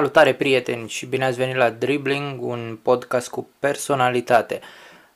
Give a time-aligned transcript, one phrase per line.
[0.00, 4.60] Salutare prieteni și bine ați venit la Dribbling, un podcast cu personalitate.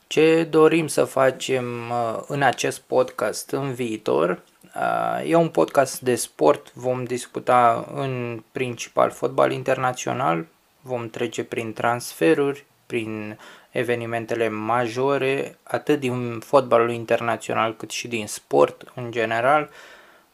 [0.07, 4.43] Ce dorim să facem uh, în acest podcast în viitor?
[4.75, 10.47] Uh, e un podcast de sport, vom discuta în principal fotbal internațional,
[10.81, 13.39] vom trece prin transferuri, prin
[13.71, 19.71] evenimentele majore, atât din fotbalul internațional cât și din sport în general.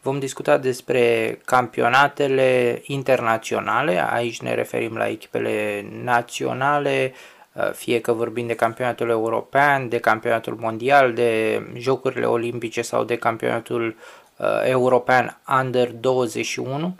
[0.02, 7.12] Vom discuta despre campionatele internaționale, aici ne referim la echipele naționale,
[7.52, 13.16] uh, fie că vorbim de campionatul european, de campionatul mondial, de jocurile olimpice sau de
[13.16, 13.96] campionatul
[14.36, 16.96] uh, european Under 21.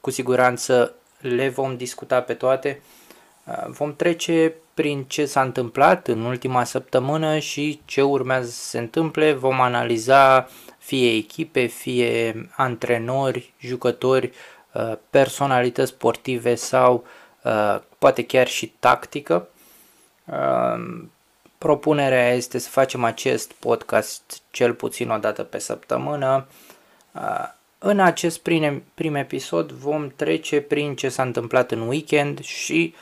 [0.00, 2.82] Cu siguranță le vom discuta pe toate.
[3.44, 8.78] Uh, vom trece prin ce s-a întâmplat în ultima săptămână și ce urmează să se
[8.78, 9.32] întâmple.
[9.32, 10.48] Vom analiza
[10.82, 14.32] fie echipe, fie antrenori, jucători,
[14.72, 17.04] uh, personalități sportive sau
[17.42, 19.48] uh, poate chiar și tactică.
[20.24, 21.04] Uh,
[21.58, 26.46] propunerea este să facem acest podcast cel puțin o dată pe săptămână.
[27.78, 32.94] În acest prim, prim episod vom trece prin ce s-a întâmplat în weekend și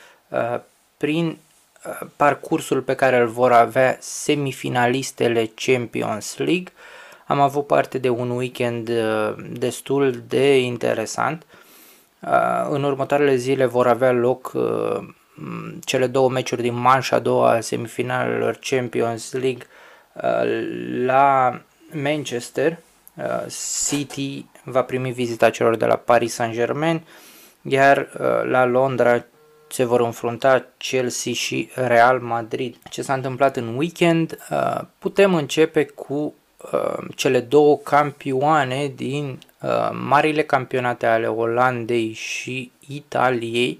[0.97, 1.37] prin
[2.15, 6.71] parcursul pe care îl vor avea semifinalistele Champions League
[7.31, 11.45] am avut parte de un weekend uh, destul de interesant.
[12.19, 14.99] Uh, în următoarele zile vor avea loc uh,
[15.83, 19.65] cele două meciuri din manșa a doua a semifinalelor Champions League
[21.05, 21.59] la
[22.03, 22.77] Manchester.
[23.87, 27.01] City va primi vizita celor de la Paris Saint-Germain,
[27.61, 28.09] iar
[28.43, 29.25] la Londra
[29.67, 32.75] se vor înfrunta Chelsea și Real Madrid.
[32.89, 34.37] Ce s-a întâmplat în weekend?
[34.99, 36.40] Putem începe cu Uh,
[37.15, 43.79] cele două campioane din uh, marile campionate ale Olandei și Italiei.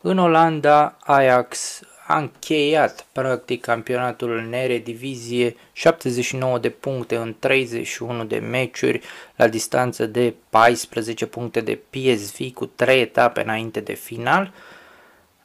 [0.00, 8.38] În Olanda, Ajax a încheiat practic campionatul în Eredivisie 79 de puncte în 31 de
[8.38, 9.00] meciuri
[9.36, 14.52] la distanță de 14 puncte de PSV cu 3 etape înainte de final.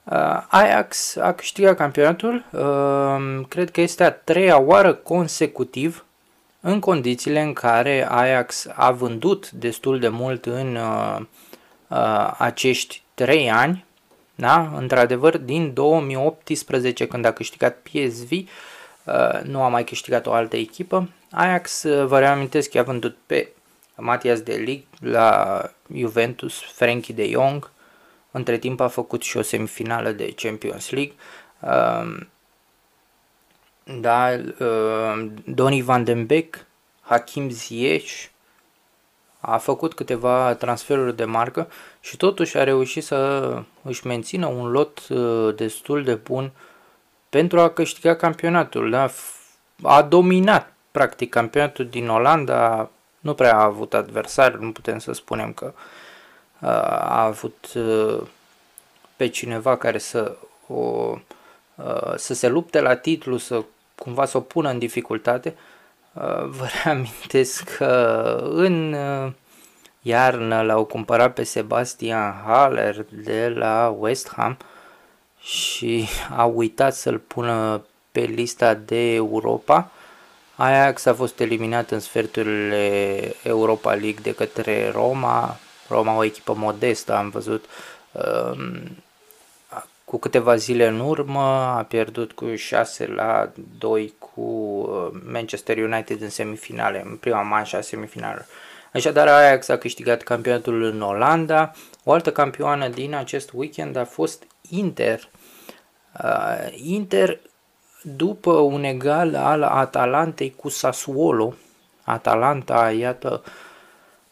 [0.03, 6.05] Uh, Ajax a câștigat campionatul, uh, cred că este a treia oară consecutiv
[6.67, 11.19] în condițiile în care Ajax a vândut destul de mult în uh,
[11.87, 13.85] uh, acești 3 ani,
[14.35, 14.71] da?
[14.75, 21.09] într-adevăr din 2018 când a câștigat PSV, uh, nu a mai câștigat o altă echipă.
[21.31, 23.49] Ajax, uh, vă reamintesc că a vândut pe
[23.95, 25.61] Matias de Ligt la
[25.95, 27.71] Juventus, Frankie de Jong,
[28.31, 31.13] între timp a făcut și o semifinală de Champions League.
[31.59, 32.25] Uh,
[33.85, 36.65] da, uh, Donny van den Beek,
[37.01, 38.25] Hakim Ziyech,
[39.39, 41.67] a făcut câteva transferuri de marcă
[41.99, 46.51] și totuși a reușit să își mențină un lot uh, destul de bun
[47.29, 48.89] pentru a câștiga campionatul.
[48.89, 49.09] Da?
[49.83, 55.53] A dominat practic campionatul din Olanda, nu prea a avut adversari, nu putem să spunem
[55.53, 55.73] că
[56.59, 57.73] uh, a avut
[59.15, 60.35] pe cineva care să
[60.67, 61.17] o,
[62.15, 63.63] să se lupte la titlu, să
[63.95, 65.55] cumva să o pună în dificultate,
[66.13, 69.31] uh, vă reamintesc că în uh,
[70.01, 74.57] iarnă l-au cumpărat pe Sebastian Haller de la West Ham
[75.39, 76.07] și
[76.37, 79.91] a uitat să-l pună pe lista de Europa.
[80.55, 85.57] Ajax a fost eliminat în sferturile Europa League de către Roma.
[85.89, 87.65] Roma o echipă modestă, am văzut.
[90.05, 91.41] Um, cu câteva zile în urmă
[91.77, 97.77] a pierdut cu 6 la 2 cu uh, Manchester United în semifinale, în prima manșă
[97.77, 98.45] a semifinalelor.
[98.93, 101.71] Așadar, Ajax a câștigat campionatul în Olanda.
[102.03, 105.29] O altă campioană din acest weekend a fost Inter.
[106.23, 107.39] Uh, Inter,
[108.01, 111.53] după un egal al Atalantei cu Sassuolo,
[112.03, 113.43] Atalanta, iată,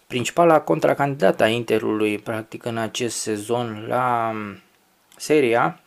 [0.07, 4.33] principala contracandidată a Interului, practic, în acest sezon la
[5.23, 5.79] seria,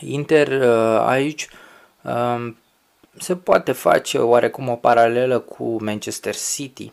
[0.00, 1.48] Inter uh, aici
[2.02, 2.56] um,
[3.18, 6.92] se poate face oarecum o paralelă cu Manchester City.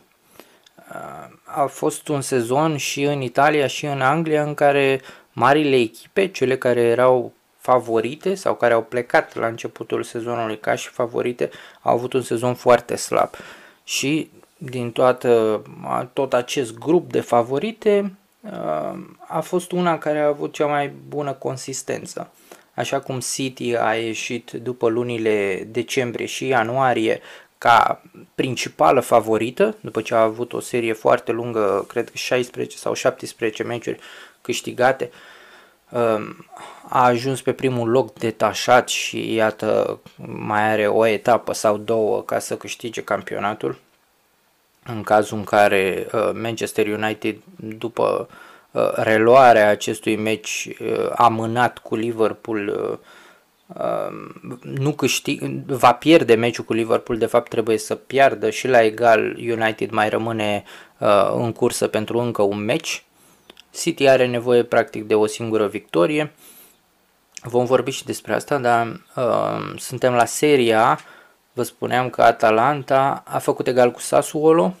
[0.76, 5.00] Uh, a fost un sezon și în Italia și în Anglia în care
[5.32, 10.88] marile echipe, cele care erau favorite sau care au plecat la începutul sezonului ca și
[10.88, 11.50] favorite,
[11.82, 13.30] au avut un sezon foarte slab.
[13.84, 15.62] Și din toată,
[16.12, 18.12] tot acest grup de favorite,
[19.26, 22.30] a fost una care a avut cea mai bună consistență.
[22.74, 27.20] Așa cum City a ieșit după lunile decembrie și ianuarie
[27.58, 28.02] ca
[28.34, 33.62] principală favorită, după ce a avut o serie foarte lungă, cred că 16 sau 17
[33.62, 33.98] meciuri
[34.40, 35.10] câștigate,
[35.90, 36.46] um,
[36.88, 42.38] a ajuns pe primul loc detașat și iată mai are o etapă sau două ca
[42.38, 43.78] să câștige campionatul.
[44.84, 48.28] În cazul în care uh, Manchester United după
[48.70, 50.68] uh, reluarea acestui meci
[51.16, 52.98] amânat cu Liverpool
[54.60, 59.36] nu câștig, va pierde meciul cu Liverpool, de fapt trebuie să piardă și la egal
[59.38, 60.64] United mai rămâne
[60.98, 63.04] uh, în cursă pentru încă un meci.
[63.70, 66.32] City are nevoie practic de o singură victorie.
[67.42, 70.98] Vom vorbi și despre asta, dar uh, suntem la seria.
[71.52, 74.74] Vă spuneam că Atalanta a făcut egal cu Sassuolo,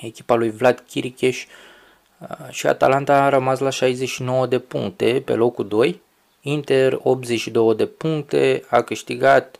[0.00, 1.46] echipa lui Vlad Chiricheș
[2.18, 6.00] uh, și Atalanta a rămas la 69 de puncte pe locul 2
[6.42, 9.58] Inter 82 de puncte, a câștigat,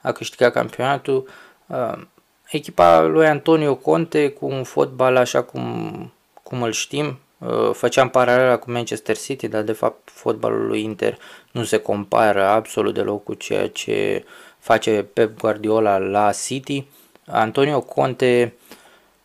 [0.00, 1.28] a câștigat campionatul.
[1.66, 2.02] Uh,
[2.50, 6.12] echipa lui Antonio Conte cu un fotbal așa cum,
[6.42, 11.18] cum îl știm, uh, făceam paralela cu Manchester City, dar de fapt fotbalul lui Inter
[11.50, 14.24] nu se compară absolut deloc cu ceea ce
[14.68, 16.86] face Pep Guardiola la City.
[17.26, 18.54] Antonio Conte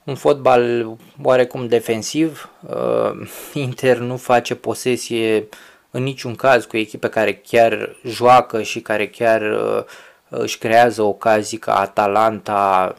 [0.04, 5.48] un fotbal oarecum defensiv, uh, Inter nu face posesie
[5.92, 9.84] în niciun caz cu echipe care chiar joacă și care chiar uh,
[10.30, 12.96] își creează ocazii ca Atalanta,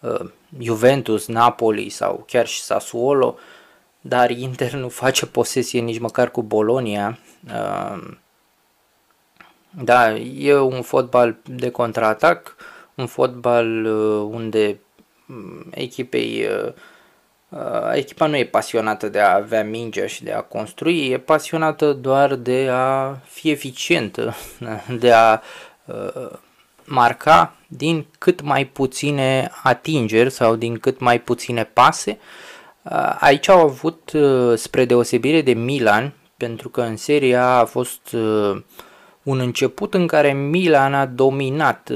[0.00, 0.28] uh,
[0.58, 3.36] Juventus, Napoli sau chiar și Sassuolo,
[4.00, 7.18] dar Inter nu face posesie nici măcar cu Bolonia.
[7.46, 8.16] Uh,
[9.82, 12.56] da, e un fotbal de contraatac,
[12.94, 14.80] un fotbal uh, unde
[15.26, 16.72] mm, echipei uh,
[17.48, 21.92] Uh, echipa nu e pasionată de a avea mingea și de a construi, e pasionată
[21.92, 24.34] doar de a fi eficientă,
[24.98, 25.40] de a
[25.84, 26.30] uh,
[26.84, 32.18] marca din cât mai puține atingeri sau din cât mai puține pase.
[32.82, 34.12] Uh, aici au avut,
[34.54, 38.16] spre deosebire de Milan, pentru că în seria a fost
[39.26, 41.90] un început în care Milan a dominat,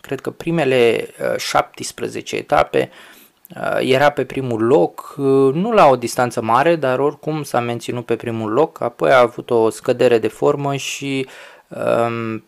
[0.00, 2.90] cred că primele 17 etape,
[3.54, 8.04] Uh, era pe primul loc, uh, nu la o distanță mare, dar oricum s-a menținut
[8.04, 11.26] pe primul loc, apoi a avut o scădere de formă și
[11.68, 12.44] um,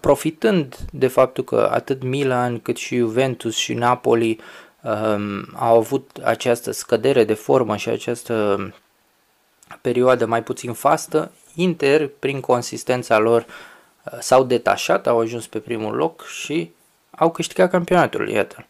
[0.00, 4.40] profitând de faptul că atât Milan cât și Juventus și Napoli
[4.82, 8.58] um, au avut această scădere de formă și această
[9.80, 13.46] perioadă mai puțin fastă, Inter, prin consistența lor,
[14.04, 16.70] uh, s-au detașat, au ajuns pe primul loc și
[17.10, 18.66] au câștigat campionatul, iată.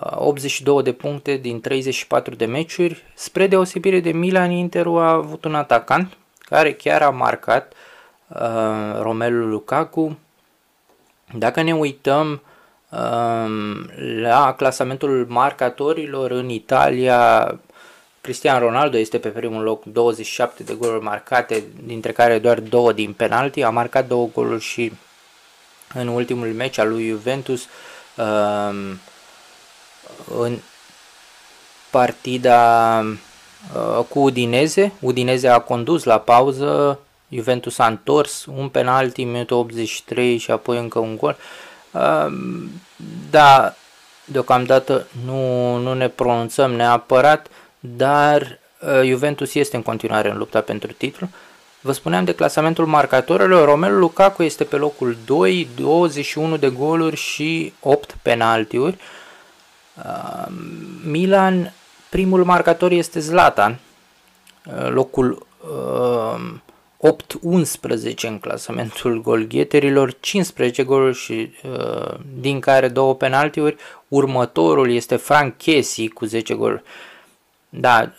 [0.00, 3.02] 82 de puncte din 34 de meciuri.
[3.14, 7.72] Spre deosebire de Milan, Inter a avut un atacant care chiar a marcat
[8.28, 10.18] uh, Romelu Lukaku.
[11.38, 12.42] Dacă ne uităm
[12.88, 13.46] uh,
[14.20, 17.54] la clasamentul marcatorilor în Italia,
[18.24, 23.12] Cristian Ronaldo este pe primul loc, 27 de goluri marcate, dintre care doar două din
[23.12, 23.62] penalti.
[23.62, 24.92] A marcat două goluri și
[25.94, 27.68] în ultimul meci al lui Juventus.
[28.16, 28.92] Uh,
[30.38, 30.58] în
[31.90, 34.92] partida uh, cu Udineze.
[35.00, 36.98] Udineze a condus la pauză,
[37.28, 41.36] Juventus a întors, un penalti în minutul 83 și apoi încă un gol.
[41.90, 42.26] Uh,
[43.30, 43.74] da,
[44.24, 47.46] deocamdată nu, nu ne pronunțăm neapărat,
[47.96, 51.28] dar uh, Juventus este în continuare în lupta pentru titlu.
[51.80, 57.72] Vă spuneam de clasamentul marcatorilor, Romelu Lukaku este pe locul 2, 21 de goluri și
[57.80, 58.96] 8 penaltiuri.
[58.98, 59.22] Uh,
[59.98, 60.46] Uh,
[61.04, 61.72] Milan,
[62.08, 63.78] primul marcator este Zlatan,
[64.66, 67.12] uh, locul uh,
[68.12, 73.76] 8-11 în clasamentul golgheterilor, 15 goluri și uh, din care două penaltiuri.
[74.08, 76.82] Următorul este Frank Chesi cu 10 goluri.
[77.76, 78.12] Da,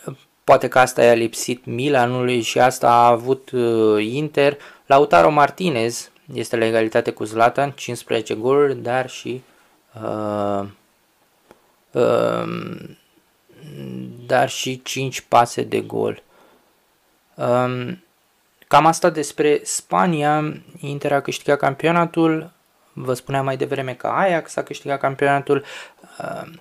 [0.44, 4.56] poate că asta i-a lipsit Milanului și asta a avut uh, Inter.
[4.86, 9.42] Lautaro Martinez este la egalitate cu Zlatan, 15 goluri, dar și
[10.02, 10.66] uh,
[11.96, 12.96] Ehm,
[14.26, 16.22] dar și 5 pase de gol.
[17.36, 18.02] Ehm,
[18.66, 20.62] cam asta despre Spania.
[20.80, 22.50] Inter a câștigat campionatul.
[22.92, 25.64] Vă spuneam mai devreme că Ajax a câștigat campionatul.
[26.20, 26.60] Ehm,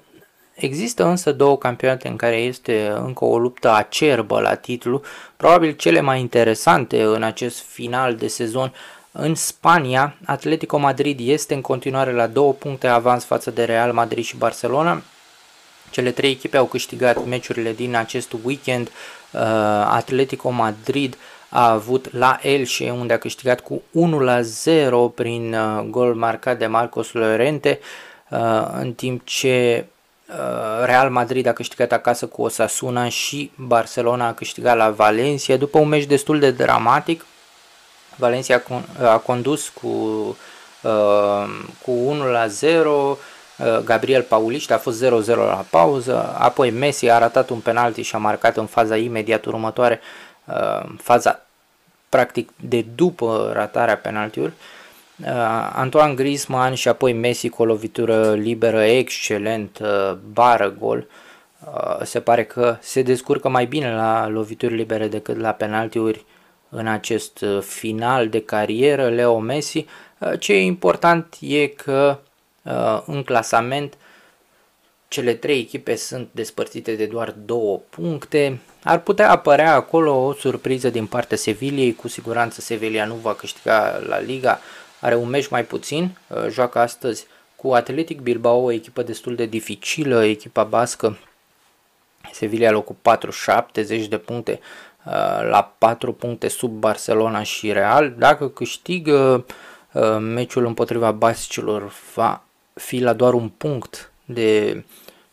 [0.55, 5.01] există însă două campionate în care este încă o luptă acerbă la titlu,
[5.37, 8.73] probabil cele mai interesante în acest final de sezon.
[9.11, 14.23] În Spania, Atletico Madrid este în continuare la două puncte avans față de Real Madrid
[14.23, 15.01] și Barcelona,
[15.95, 18.87] cele trei echipe au câștigat meciurile din acest weekend.
[18.87, 19.41] Uh,
[19.89, 21.17] Atletico Madrid
[21.49, 26.57] a avut la Elche unde a câștigat cu 1 la 0 prin uh, gol marcat
[26.57, 27.79] de Marcos Llorente,
[28.29, 29.85] uh, în timp ce
[30.83, 35.87] Real Madrid a câștigat acasă cu Osasuna și Barcelona a câștigat la Valencia după un
[35.87, 37.25] meci destul de dramatic.
[38.15, 38.63] Valencia
[39.01, 39.89] a condus cu,
[41.81, 43.17] cu 1 la 0,
[43.83, 48.17] Gabriel Pauliști a fost 0-0 la pauză, apoi Messi a ratat un penalti și a
[48.17, 49.99] marcat în faza imediat următoare,
[50.97, 51.39] faza
[52.09, 54.53] practic de după ratarea penaltiului.
[55.73, 59.79] Antoine Griezmann și apoi Messi cu o lovitură liberă excelent,
[60.33, 61.07] bară gol.
[62.03, 66.25] Se pare că se descurcă mai bine la lovituri libere decât la penaltiuri
[66.69, 69.85] în acest final de carieră, Leo Messi.
[70.39, 72.19] Ce e important e că
[73.05, 73.93] în clasament
[75.07, 78.59] cele trei echipe sunt despărțite de doar două puncte.
[78.83, 84.01] Ar putea apărea acolo o surpriză din partea Seviliei, cu siguranță Sevilla nu va câștiga
[84.07, 84.59] la Liga,
[85.05, 89.45] are un meci mai puțin, uh, joacă astăzi cu Atletic Bilbao, o echipă destul de
[89.45, 91.17] dificilă, echipa bască.
[92.31, 94.59] Sevilla locul 4, 70 de puncte
[95.05, 95.11] uh,
[95.49, 98.13] la 4 puncte sub Barcelona și Real.
[98.17, 99.45] Dacă câștigă
[99.91, 102.43] uh, meciul împotriva basicilor va
[102.73, 104.83] fi la doar un punct de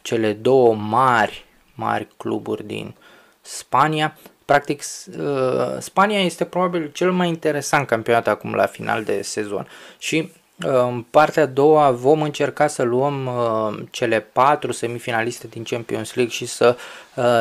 [0.03, 2.95] cele două mari, mari cluburi din
[3.41, 4.17] Spania.
[4.53, 4.83] Practic,
[5.19, 9.69] uh, Spania este probabil cel mai interesant campionat acum la final de sezon
[9.99, 10.33] și
[10.67, 16.15] uh, în partea a doua vom încerca să luăm uh, cele patru semifinaliste din Champions
[16.15, 16.77] League și să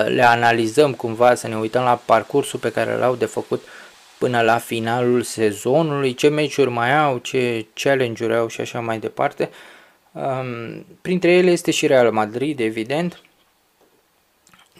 [0.07, 3.63] le analizăm cumva, să ne uităm la parcursul pe care l-au de făcut
[4.17, 9.49] până la finalul sezonului, ce meciuri mai au, ce challenge-uri au și așa mai departe.
[10.11, 13.21] Um, printre ele este și Real Madrid, evident.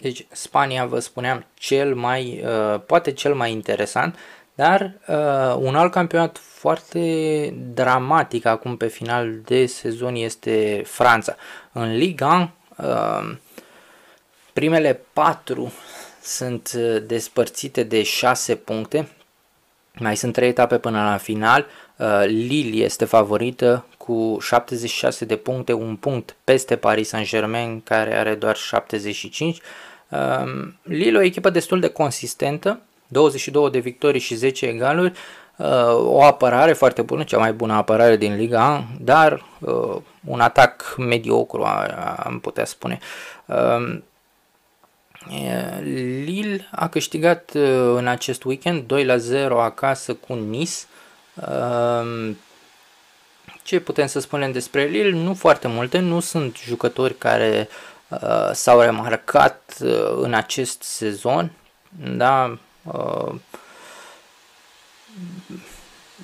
[0.02, 4.18] Deci Spania, vă spuneam, cel mai, uh, poate cel mai interesant,
[4.54, 7.00] dar uh, un alt campionat foarte
[7.74, 11.36] dramatic acum pe final de sezon este Franța.
[11.72, 13.36] În Liga uh,
[14.52, 15.72] primele patru
[16.22, 19.08] sunt uh, despărțite de 6 puncte,
[19.98, 21.66] mai sunt 3 etape până la final.
[21.96, 28.34] Uh, Lille este favorită cu 76 de puncte, un punct peste Paris Saint-Germain care are
[28.34, 29.60] doar 75.
[30.12, 35.12] Um, Lille o echipă destul de consistentă, 22 de victorii și 10 egaluri,
[35.56, 40.94] uh, o apărare foarte bună, cea mai bună apărare din Liga dar uh, un atac
[40.98, 41.64] mediocru,
[42.16, 42.98] am putea spune.
[43.46, 44.04] Um,
[46.24, 47.50] Lille a câștigat
[47.96, 50.72] în acest weekend 2 la 0 acasă cu Nice.
[51.34, 52.36] Um,
[53.62, 55.10] ce putem să spunem despre Lille?
[55.10, 57.91] Nu foarte multe, nu sunt jucători care uh,
[58.52, 61.52] s-au remarcat uh, în acest sezon,
[62.16, 63.34] da, uh,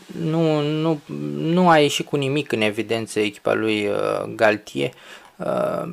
[0.06, 1.00] nu, nu,
[1.36, 4.92] nu a ieșit cu nimic în evidență echipa lui uh, Galtier,
[5.36, 5.92] uh,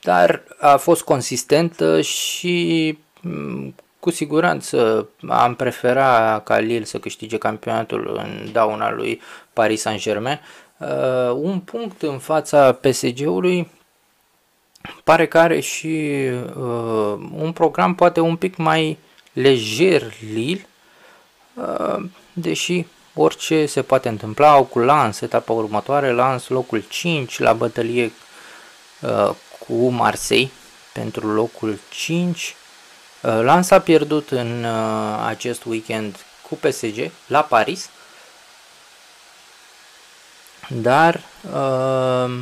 [0.00, 8.16] dar a fost consistentă și mm, cu siguranță am prefera ca Lille să câștige campionatul
[8.16, 9.20] în dauna lui
[9.52, 10.40] Paris Saint-Germain.
[10.78, 13.68] Uh, un punct în fața PSG-ului
[15.04, 15.86] pare că are și
[16.56, 18.98] uh, un program poate un pic mai
[19.32, 20.66] lejer Lille,
[21.54, 27.52] uh, deși orice se poate întâmpla, au cu Lens etapa următoare, Lens locul 5 la
[27.52, 28.12] bătălie
[29.00, 29.30] uh,
[29.66, 30.50] cu Marseille
[30.92, 32.56] pentru locul 5.
[33.22, 36.16] Uh, Lens a pierdut în uh, acest weekend
[36.48, 37.90] cu PSG la Paris
[40.68, 41.20] dar
[41.52, 42.40] uh,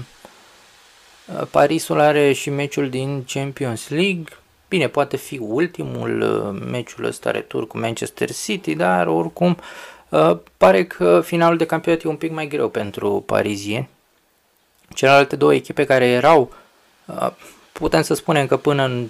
[1.50, 4.24] Parisul are și meciul din Champions League.
[4.68, 9.58] Bine, poate fi ultimul uh, meciul ăsta retur cu Manchester City, dar oricum
[10.08, 13.88] uh, pare că finalul de campionat e un pic mai greu pentru parizieni.
[14.94, 16.52] Celelalte două echipe care erau,
[17.04, 17.30] uh,
[17.72, 19.08] putem să spunem că până în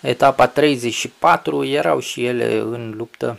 [0.00, 3.38] etapa 34 erau și ele în luptă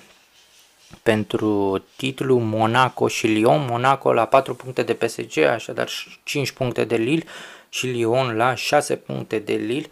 [1.03, 3.65] pentru titlu Monaco și Lyon.
[3.69, 5.89] Monaco la 4 puncte de PSG, așadar
[6.23, 7.23] 5 puncte de Lille
[7.69, 9.87] și Lyon la 6 puncte de Lille.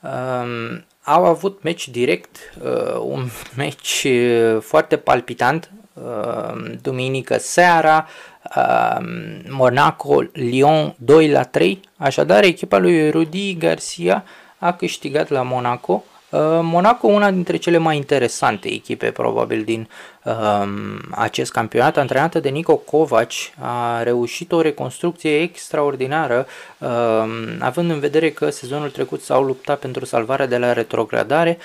[0.00, 8.08] Um, au avut meci direct, uh, un meci uh, foarte palpitant, uh, duminică seara,
[8.56, 9.04] uh,
[9.48, 14.24] Monaco, Lyon 2 la 3, așadar echipa lui Rudi Garcia
[14.58, 19.88] a câștigat la Monaco Uh, Monaco, una dintre cele mai interesante echipe probabil din
[20.24, 23.30] um, acest campionat, antrenată de Nico Kovac,
[23.60, 26.46] a reușit o reconstrucție extraordinară,
[26.78, 31.58] um, având în vedere că sezonul trecut s-au luptat pentru salvarea de la retrogradare.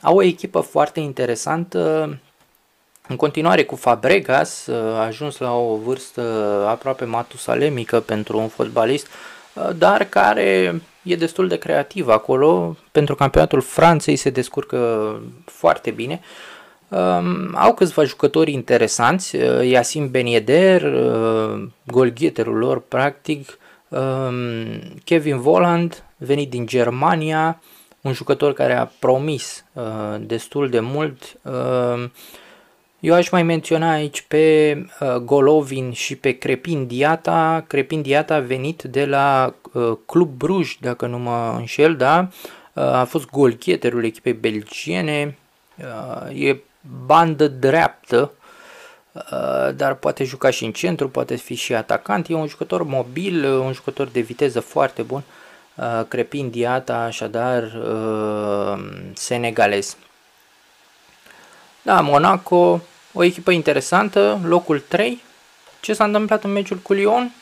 [0.00, 2.18] Au o echipă foarte interesantă,
[3.08, 6.22] în continuare cu Fabregas, uh, a ajuns la o vârstă
[6.68, 9.06] aproape matusalemică pentru un fotbalist,
[9.76, 12.76] dar care e destul de creativ acolo.
[12.92, 16.20] Pentru campionatul Franței se descurcă foarte bine.
[16.88, 23.58] Um, au câțiva jucători interesanți, uh, Yasin Benieder, uh, golgheterul lor practic,
[23.88, 27.60] um, Kevin Voland, venit din Germania,
[28.00, 29.84] un jucător care a promis uh,
[30.20, 31.38] destul de mult.
[31.42, 32.04] Uh,
[33.00, 37.64] eu aș mai menționa aici pe uh, Golovin și pe Crepin Diata.
[37.66, 42.28] Crepin Diata a venit de la uh, Club Bruj, dacă nu mă înșel, da?
[42.72, 45.38] Uh, a fost golgheterul echipei belgiene.
[45.76, 46.60] Uh, e
[47.06, 48.32] bandă dreaptă,
[49.12, 52.28] uh, dar poate juca și în centru, poate fi și atacant.
[52.28, 55.22] E un jucător mobil, un jucător de viteză foarte bun.
[55.74, 58.84] Uh, Crepin Diata, așadar, uh,
[59.14, 59.96] senegalez.
[61.86, 62.80] Da, Monaco,
[63.12, 65.22] o echipă interesantă, locul 3.
[65.80, 67.32] Ce s-a întâmplat în meciul cu Lyon?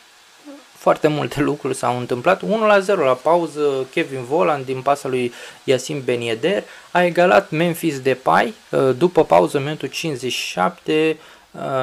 [0.72, 2.42] Foarte multe lucruri s-au întâmplat.
[2.42, 5.32] 1 la 0 la pauză, Kevin Voland din pasa lui
[5.64, 8.54] Yasin Benieder a egalat Memphis Depay
[8.98, 11.18] după pauză minutul 57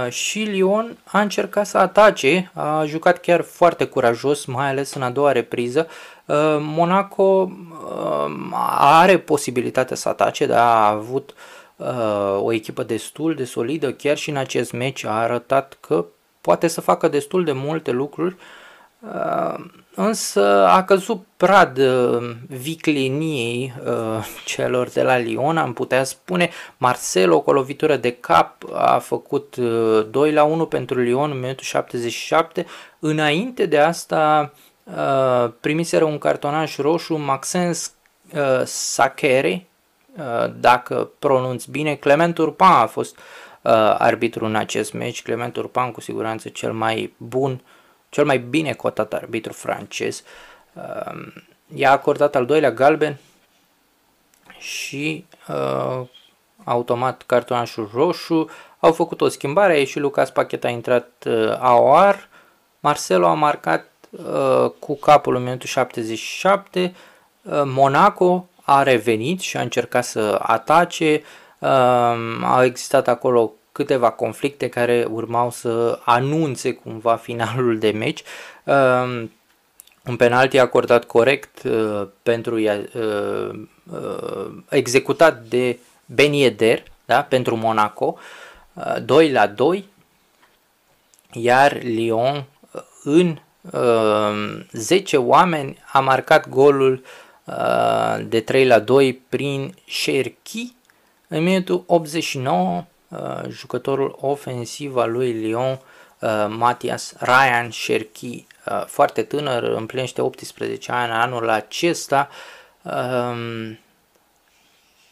[0.10, 5.10] și Lyon a încercat să atace, a jucat chiar foarte curajos, mai ales în a
[5.10, 5.88] doua repriză.
[6.60, 7.52] Monaco
[8.78, 11.34] are posibilitatea să atace, dar a avut
[12.40, 16.06] o echipă destul de solidă, chiar și în acest meci a arătat că
[16.42, 18.36] poate să facă destul de multe lucruri,
[19.96, 21.80] însă a căzut prad
[22.48, 23.74] vicliniei
[24.46, 26.50] celor de la Lyon, am putea spune.
[26.78, 29.56] Marcelo cu o lovitură de cap a făcut
[30.10, 32.66] 2 la 1 pentru Lyon în minutul 77.
[33.00, 34.54] Înainte de asta
[35.60, 37.94] primiseră un cartonaș roșu Maxens
[38.64, 39.66] Sakere,
[40.60, 43.20] dacă pronunț bine, Clement Urpan a fost
[43.98, 47.62] arbitru în acest meci, Clement Urpan cu siguranță cel mai bun,
[48.10, 50.24] cel mai bine cotat arbitru francez.
[51.74, 53.18] I-a acordat al doilea galben
[54.62, 56.08] și uh,
[56.64, 58.50] automat cartonașul roșu.
[58.80, 62.30] Au făcut o schimbare, a ieșit Lucas Pachet, a intrat uh, AOR.
[62.80, 66.96] Marcelo a marcat uh, cu capul în minutul 77.
[67.42, 71.22] Uh, Monaco a revenit și a încercat să atace.
[71.60, 71.70] Uh,
[72.44, 78.24] au existat acolo câteva conflicte care urmau să anunțe cumva finalul de meci.
[78.64, 79.24] Uh,
[80.06, 83.50] un penalti acordat corect uh, pentru uh,
[83.92, 88.18] uh, executat de Ben Yedder, da, pentru Monaco,
[88.74, 89.86] uh, 2 la 2,
[91.32, 93.38] iar Lyon uh, în
[93.72, 97.10] uh, 10 oameni a marcat golul uh,
[98.28, 100.76] de 3 la 2 prin Cherki
[101.34, 103.18] în minutul 89, uh,
[103.50, 105.80] jucătorul ofensiv al lui Lyon,
[106.20, 112.30] uh, Matias Ryan Cherki, uh, foarte tânăr, împlinește 18 ani anul acesta.
[112.82, 113.72] Uh,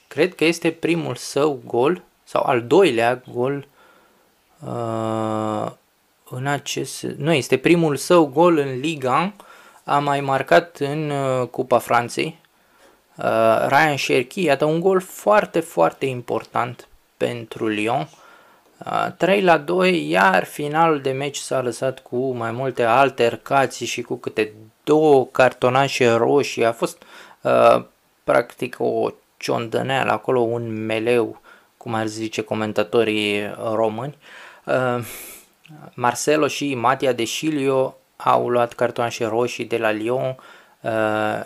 [0.08, 3.68] cred că este primul său gol sau al doilea gol
[4.66, 5.72] uh,
[6.30, 7.02] în acest...
[7.02, 9.34] Nu, este primul său gol în Liga.
[9.90, 12.40] A mai marcat în uh, Cupa Franței.
[13.16, 18.10] Uh, Ryan Cherki, iată un gol foarte, foarte important pentru Lyon.
[18.86, 24.02] Uh, 3 la 2, iar finalul de meci s-a lăsat cu mai multe altercații și
[24.02, 26.66] cu câte două cartonașe roșii.
[26.66, 27.04] A fost
[27.42, 27.84] uh,
[28.24, 31.42] practic o ciondăneală acolo, un meleu,
[31.78, 34.18] cum ar zice comentatorii români.
[34.66, 35.06] Uh,
[35.94, 40.36] Marcelo și Matia de Silio au luat cartonașe roșii de la Lyon,
[40.82, 41.40] uh,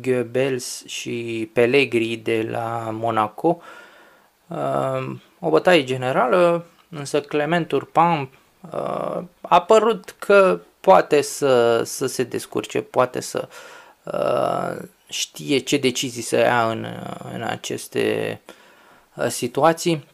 [0.00, 3.60] Goebbels și Pellegri de la Monaco.
[4.46, 8.28] Uh, o bătaie generală, însă Clement Urpan
[8.72, 13.48] uh, a părut că poate să, să se descurce, poate să
[14.02, 16.86] uh, știe ce decizii să ia în,
[17.34, 18.40] în aceste
[19.14, 20.06] uh, situații.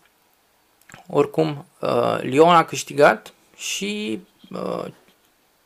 [1.09, 4.85] Oricum, uh, Lyon a câștigat și uh,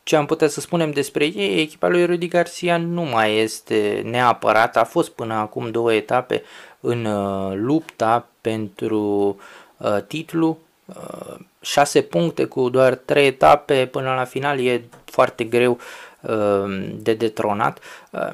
[0.09, 4.77] ce am putea să spunem despre ei, echipa lui Rudy Garcia nu mai este neapărat,
[4.77, 6.43] a fost până acum două etape
[6.79, 9.35] în uh, lupta pentru
[9.77, 15.79] uh, titlu, uh, șase puncte cu doar trei etape până la final e foarte greu
[16.21, 17.79] uh, de detronat,
[18.11, 18.31] uh,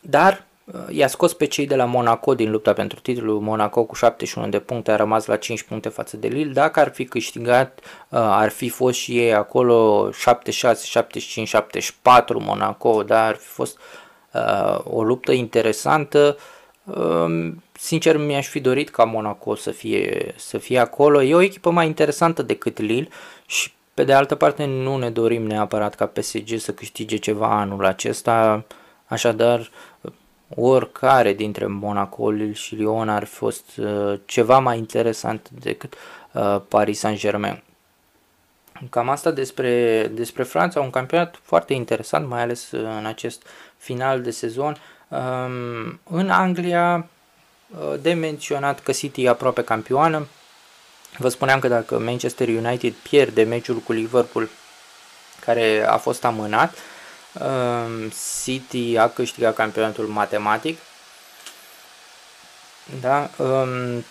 [0.00, 0.49] dar Uh,
[0.88, 3.40] i-a scos pe cei de la Monaco din lupta pentru titlul.
[3.40, 6.52] Monaco cu 71 de puncte a rămas la 5 puncte față de Lille.
[6.52, 13.02] Dacă ar fi câștigat, uh, ar fi fost și ei acolo 76, 75, 74 Monaco,
[13.02, 13.78] dar ar fi fost
[14.32, 16.36] uh, o luptă interesantă.
[16.84, 21.22] Uh, sincer, mi-aș fi dorit ca Monaco să fie, să fie acolo.
[21.22, 23.08] E o echipă mai interesantă decât Lille
[23.46, 27.84] și Pe de altă parte, nu ne dorim neapărat ca PSG să câștige ceva anul
[27.84, 28.64] acesta,
[29.06, 29.70] așadar
[30.54, 35.94] oricare dintre Monaco și Lyon ar fi fost uh, ceva mai interesant decât
[36.32, 37.62] uh, Paris Saint-Germain.
[38.90, 43.42] Cam asta despre, despre Franța, un campionat foarte interesant, mai ales uh, în acest
[43.76, 44.76] final de sezon.
[45.08, 47.06] Um, în Anglia,
[47.70, 50.26] uh, de menționat că City e aproape campioană,
[51.18, 54.48] Vă spuneam că dacă Manchester United pierde meciul cu Liverpool,
[55.44, 56.78] care a fost amânat, um,
[58.42, 60.78] City a câștigat campionatul matematic.
[63.00, 63.30] Da?
[63.36, 64.04] Um,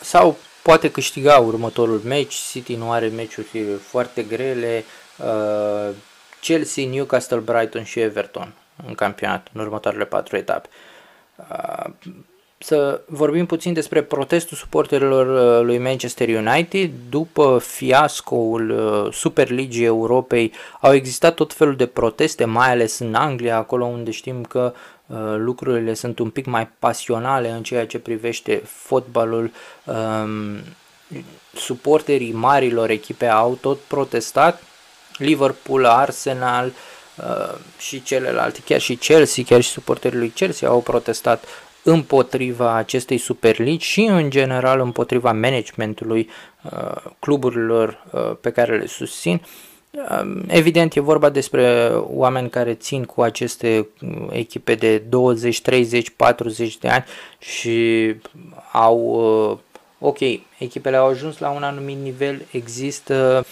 [0.00, 2.34] sau poate câștiga următorul meci.
[2.34, 4.84] City nu are meciuri foarte grele.
[5.16, 5.94] Uh,
[6.40, 8.52] Chelsea, Newcastle, Brighton și Everton
[8.86, 10.68] în campionat, în următoarele patru etape.
[12.60, 16.90] Uh, să vorbim puțin despre protestul suporterilor uh, lui Manchester United.
[17.08, 23.56] După fiascoul uh, Superligii Europei au existat tot felul de proteste, mai ales în Anglia,
[23.56, 24.72] acolo unde știm că
[25.06, 29.50] uh, lucrurile sunt un pic mai pasionale în ceea ce privește fotbalul.
[29.84, 30.58] Um,
[31.54, 34.62] suporterii marilor echipe au tot protestat.
[35.18, 36.72] Liverpool, Arsenal,
[37.16, 41.44] Uh, și celelalte, chiar și Chelsea, chiar și suporterii lui Chelsea au protestat
[41.82, 46.28] împotriva acestei Superligi și în general împotriva managementului
[46.62, 49.40] uh, cluburilor uh, pe care le susțin.
[49.90, 56.10] Um, evident, e vorba despre oameni care țin cu aceste uh, echipe de 20, 30,
[56.10, 57.04] 40 de ani
[57.38, 58.14] și
[58.72, 59.60] au,
[59.98, 60.18] ok,
[60.58, 63.46] echipele au ajuns la un anumit nivel, există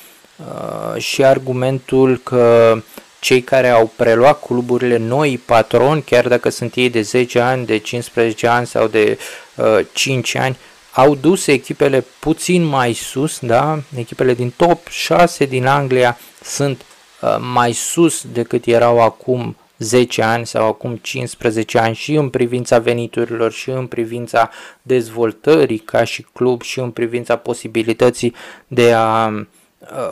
[0.96, 2.76] și argumentul că
[3.20, 7.78] cei care au preluat cluburile noi patroni, chiar dacă sunt ei de 10 ani, de
[7.78, 9.18] 15 ani sau de
[9.54, 10.56] uh, 5 ani,
[10.92, 13.78] au dus echipele puțin mai sus, da?
[13.96, 16.84] Echipele din top 6 din Anglia sunt
[17.20, 22.78] uh, mai sus decât erau acum 10 ani sau acum 15 ani și în privința
[22.78, 24.50] veniturilor și în privința
[24.82, 28.34] dezvoltării ca și club și în privința posibilității
[28.66, 29.46] de a uh,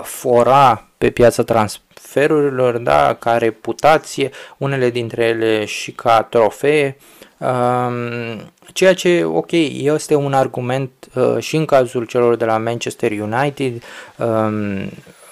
[0.03, 6.97] fora pe piața trans transferurilor, da, ca reputație, unele dintre ele și ca trofee,
[7.39, 13.11] um, ceea ce, ok, este un argument uh, și în cazul celor de la Manchester
[13.11, 13.83] United,
[14.17, 14.91] um,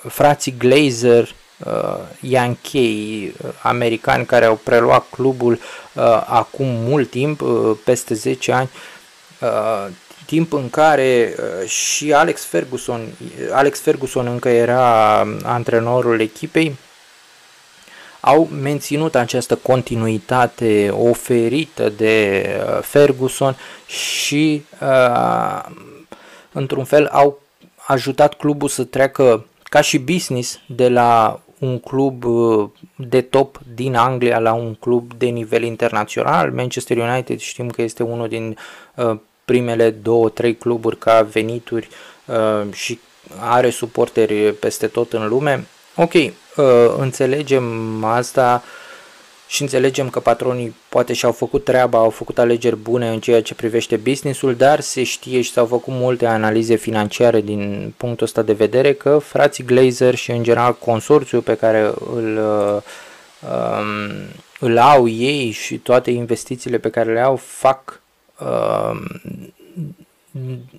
[0.09, 1.29] frații Glazer,
[1.67, 8.53] uh, Yankee, uh, americani care au preluat clubul uh, acum mult timp, uh, peste 10
[8.53, 8.71] ani,
[9.41, 9.87] uh,
[10.27, 13.01] timp în care uh, și Alex Ferguson,
[13.53, 16.77] Alex Ferguson încă era antrenorul echipei,
[18.21, 23.57] au menținut această continuitate oferită de uh, Ferguson
[23.87, 25.65] și uh,
[26.53, 27.41] într-un fel au
[27.87, 32.25] ajutat clubul să treacă ca și business de la un club
[32.97, 36.51] de top din Anglia la un club de nivel internațional.
[36.51, 38.57] Manchester United știm că este unul din
[39.45, 41.89] primele două, trei cluburi ca venituri
[42.25, 42.99] uh, și
[43.39, 45.67] are suporteri peste tot în lume.
[45.97, 46.33] Ok, uh,
[46.99, 48.63] înțelegem asta
[49.47, 53.55] și înțelegem că patronii poate și-au făcut treaba, au făcut alegeri bune în ceea ce
[53.55, 58.53] privește businessul, dar se știe și s-au făcut multe analize financiare din punctul ăsta de
[58.53, 62.83] vedere că frații Glazer și în general consorțiul pe care îl, uh,
[63.51, 64.29] um,
[64.61, 68.04] îl au ei și toate investițiile pe care le au fac uh,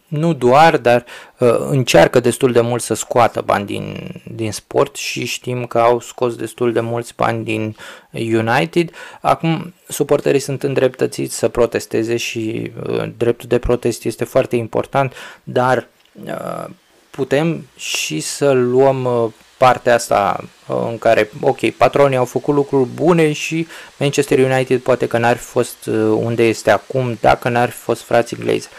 [0.07, 1.05] nu doar, dar
[1.39, 5.99] uh, încearcă destul de mult să scoată bani din, din sport și știm că au
[5.99, 7.75] scos destul de mulți bani din
[8.11, 8.91] United.
[9.21, 15.13] Acum, suporterii sunt îndreptățiți să protesteze și uh, dreptul de protest este foarte important,
[15.43, 15.87] dar
[16.25, 16.65] uh,
[17.09, 22.89] putem și să luăm uh, partea asta uh, în care, ok, patronii au făcut lucruri
[22.89, 27.69] bune și Manchester United poate că n-ar fi fost uh, unde este acum dacă n-ar
[27.69, 28.69] fi fost frații Glazer.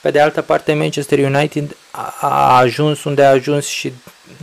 [0.00, 1.76] Pe de altă parte, Manchester United
[2.20, 3.92] a ajuns unde a ajuns și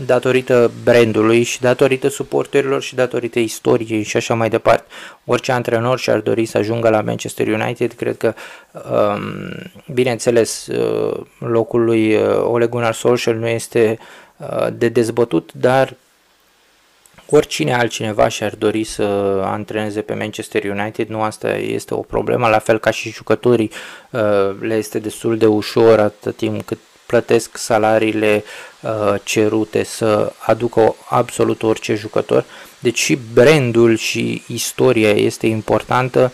[0.06, 4.86] datorită brandului și datorită suporterilor și datorită istoriei și așa mai departe.
[5.26, 8.34] Orice antrenor și-ar dori să ajungă la Manchester United, cred că,
[8.74, 9.22] um,
[9.94, 10.68] bineînțeles,
[11.38, 14.23] locul lui Ole Gunnar Solskjaer nu este Uh,
[14.74, 15.96] de dezbătut, dar
[17.30, 19.04] oricine altcineva și-ar dori să
[19.44, 23.72] antreneze pe Manchester United, nu asta este o problemă, la fel ca și jucătorii
[24.10, 24.22] uh,
[24.60, 28.44] le este destul de ușor atât timp cât plătesc salariile
[28.82, 32.46] uh, cerute să aducă absolut orice jucător.
[32.80, 36.32] Deci și brandul și istoria este importantă,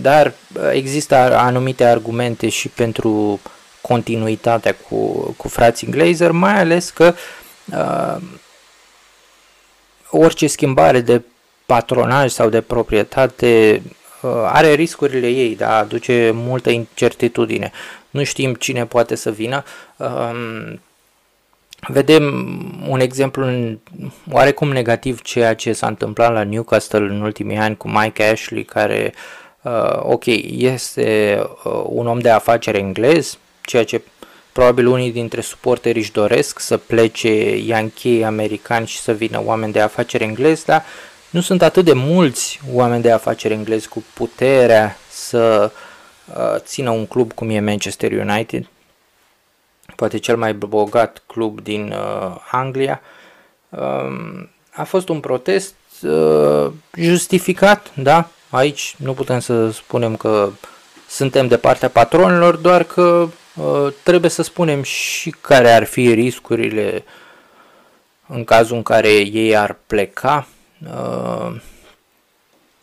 [0.00, 0.32] dar
[0.72, 3.40] există anumite argumente și pentru
[3.88, 4.96] continuitatea cu,
[5.36, 7.14] cu frații Glazer, mai ales că
[7.72, 8.16] uh,
[10.10, 11.22] orice schimbare de
[11.66, 13.82] patronaj sau de proprietate
[14.22, 17.72] uh, are riscurile ei, da, aduce multă incertitudine.
[18.10, 19.64] Nu știm cine poate să vină.
[19.96, 20.72] Uh,
[21.88, 22.24] vedem
[22.88, 23.46] un exemplu
[24.30, 29.14] oarecum negativ ceea ce s-a întâmplat la Newcastle în ultimii ani cu Mike Ashley, care,
[29.62, 30.24] uh, ok,
[30.56, 34.02] este uh, un om de afaceri englez, ceea ce
[34.52, 39.80] probabil unii dintre suporteri își doresc să plece Yankee americani și să vină oameni de
[39.80, 40.84] afaceri englezi, dar
[41.30, 45.72] nu sunt atât de mulți oameni de afaceri englezi cu puterea să
[46.26, 48.68] uh, țină un club cum e Manchester United,
[49.96, 53.00] poate cel mai bogat club din uh, Anglia.
[53.68, 58.28] Uh, a fost un protest uh, justificat, da?
[58.50, 60.50] Aici nu putem să spunem că
[61.08, 63.28] suntem de partea patronilor, doar că uh,
[64.02, 67.04] trebuie să spunem și care ar fi riscurile
[68.26, 70.46] în cazul în care ei ar pleca.
[70.86, 71.54] Uh,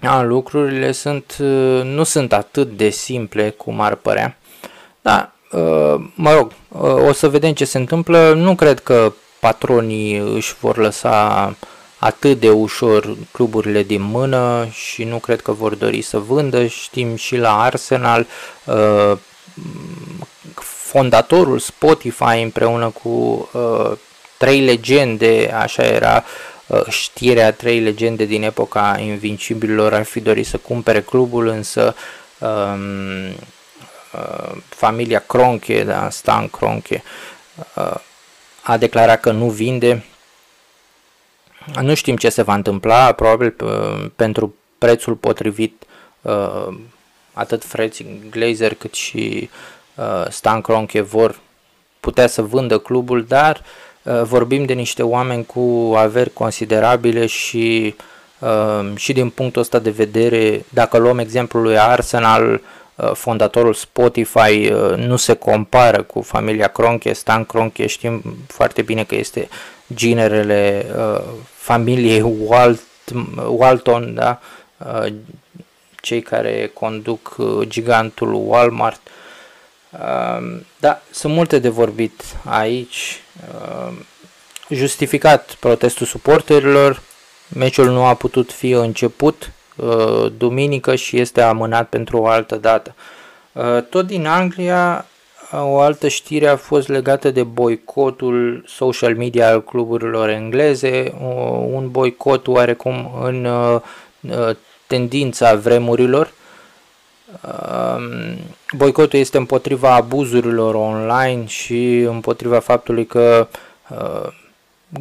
[0.01, 4.37] a, lucrurile sunt, uh, nu sunt atât de simple cum ar părea.
[5.01, 8.33] Da, uh, mă rog, uh, o să vedem ce se întâmplă.
[8.33, 11.55] Nu cred că patronii își vor lăsa
[11.97, 16.65] atât de ușor cluburile din mână și nu cred că vor dori să vândă.
[16.65, 18.27] Știm și la Arsenal,
[18.65, 19.17] uh,
[20.91, 23.91] fondatorul Spotify împreună cu uh,
[24.37, 26.23] trei legende, așa era
[26.67, 31.95] uh, știrea, trei legende din epoca invincibililor ar fi dorit să cumpere clubul, însă
[32.39, 33.35] um,
[34.69, 37.03] familia Cronche, da, Stan Cronche,
[38.61, 40.05] a declarat că nu vinde.
[41.81, 43.55] Nu știm ce se va întâmpla, probabil
[44.15, 45.83] pentru prețul potrivit
[46.21, 46.67] uh,
[47.33, 49.49] atât frații Glazer cât și
[49.95, 51.39] uh, Stan Kroenke vor
[51.99, 53.61] putea să vândă clubul, dar
[54.03, 57.95] uh, vorbim de niște oameni cu averi considerabile și
[58.95, 62.61] și din punctul ăsta de vedere, dacă luăm exemplul lui Arsenal,
[63.13, 69.49] fondatorul Spotify nu se compară cu familia Cronche, Stan Cronche, știm foarte bine că este
[69.93, 71.21] ginerele uh,
[71.53, 72.81] familiei Walt,
[73.47, 74.39] Walton, da?
[76.01, 79.01] Uh, cei care conduc uh, gigantul Walmart.
[79.89, 83.21] Uh, da, sunt multe de vorbit aici.
[83.53, 83.93] Uh,
[84.69, 87.01] justificat protestul suporterilor,
[87.55, 92.95] meciul nu a putut fi început uh, duminică și este amânat pentru o altă dată.
[93.51, 95.05] Uh, tot din Anglia
[95.51, 101.13] o altă știre a fost legată de boicotul social media al cluburilor engleze,
[101.71, 103.81] un boicot oarecum în uh,
[104.21, 104.55] uh,
[104.91, 106.33] tendința vremurilor.
[107.43, 108.37] Um,
[108.77, 113.47] boicotul este împotriva abuzurilor online și împotriva faptului că
[113.89, 114.27] uh,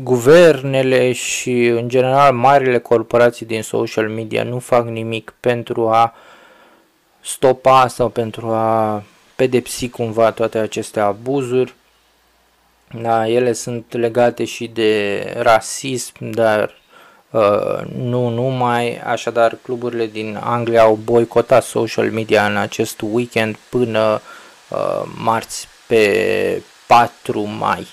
[0.02, 6.14] guvernele și în general marile corporații din social media nu fac nimic pentru a
[7.20, 9.02] stopa sau pentru a
[9.36, 11.74] pedepsi cumva toate aceste abuzuri.
[13.00, 16.79] Da, ele sunt legate și de rasism, dar uh,
[17.96, 18.98] nu numai.
[18.98, 24.20] Așadar, cluburile din Anglia au boicotat social media în acest weekend până
[24.68, 27.86] uh, marți pe 4 mai.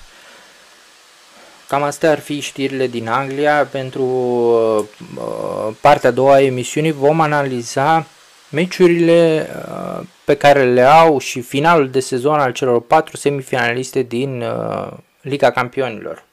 [1.67, 3.65] Cam astea ar fi știrile din Anglia.
[3.65, 8.06] Pentru uh, partea a doua a emisiunii vom analiza
[8.50, 14.41] meciurile uh, pe care le au și finalul de sezon al celor patru semifinaliste din
[14.41, 14.88] uh,
[15.21, 16.26] Liga Campionilor.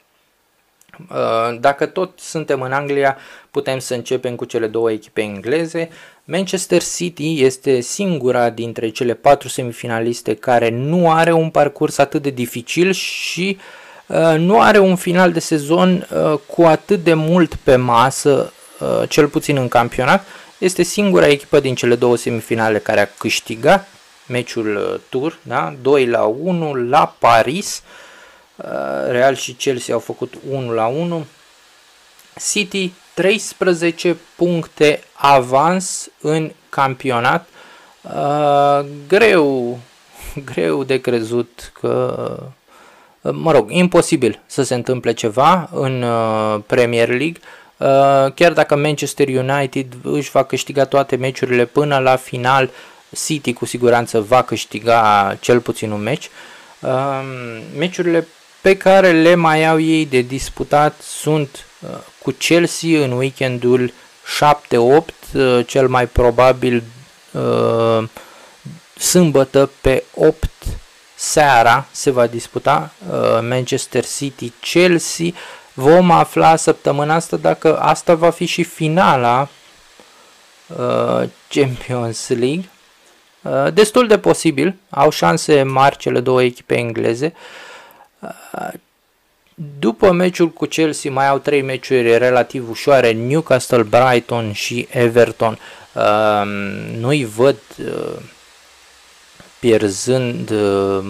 [1.10, 3.16] Uh, dacă tot suntem în Anglia,
[3.50, 5.88] putem să începem cu cele două echipe engleze.
[6.24, 12.30] Manchester City este singura dintre cele patru semifinaliste care nu are un parcurs atât de
[12.30, 13.58] dificil și
[14.06, 19.08] uh, nu are un final de sezon uh, cu atât de mult pe masă, uh,
[19.08, 20.26] cel puțin în campionat,
[20.58, 23.88] este singura echipă din cele două semifinale care a câștigat
[24.26, 25.74] meciul uh, tur, da?
[25.82, 27.82] 2 la 1 la Paris.
[27.84, 28.03] Uh,
[29.08, 31.26] Real și Chelsea au făcut 1 la 1.
[32.50, 37.48] City 13 puncte avans în campionat.
[38.02, 39.78] Uh, greu,
[40.52, 42.36] greu de crezut că
[43.20, 46.04] mă rog, imposibil să se întâmple ceva în
[46.66, 47.40] Premier League.
[47.76, 52.70] Uh, chiar dacă Manchester United își va câștiga toate meciurile până la final,
[53.24, 56.28] City cu siguranță va câștiga cel puțin un meci.
[56.80, 57.26] Um,
[57.78, 58.26] meciurile
[58.64, 63.92] pe care le mai au ei de disputat sunt uh, cu Chelsea în weekendul 7-8,
[64.76, 66.82] uh, cel mai probabil
[68.96, 70.50] sâmbătă pe 8
[71.14, 75.26] seara se va disputa uh, Manchester City-Chelsea.
[75.72, 79.48] Vom afla săptămâna asta dacă asta va fi și finala
[80.66, 82.68] uh, Champions League.
[83.42, 87.32] Uh, destul de posibil, au șanse mari cele două echipe engleze.
[87.34, 87.63] Uh,
[89.78, 95.58] după meciul cu Chelsea mai au trei meciuri relativ ușoare, Newcastle, Brighton și Everton.
[95.92, 96.42] Uh,
[96.98, 98.16] nu-i văd uh,
[99.58, 101.04] pierzând uh,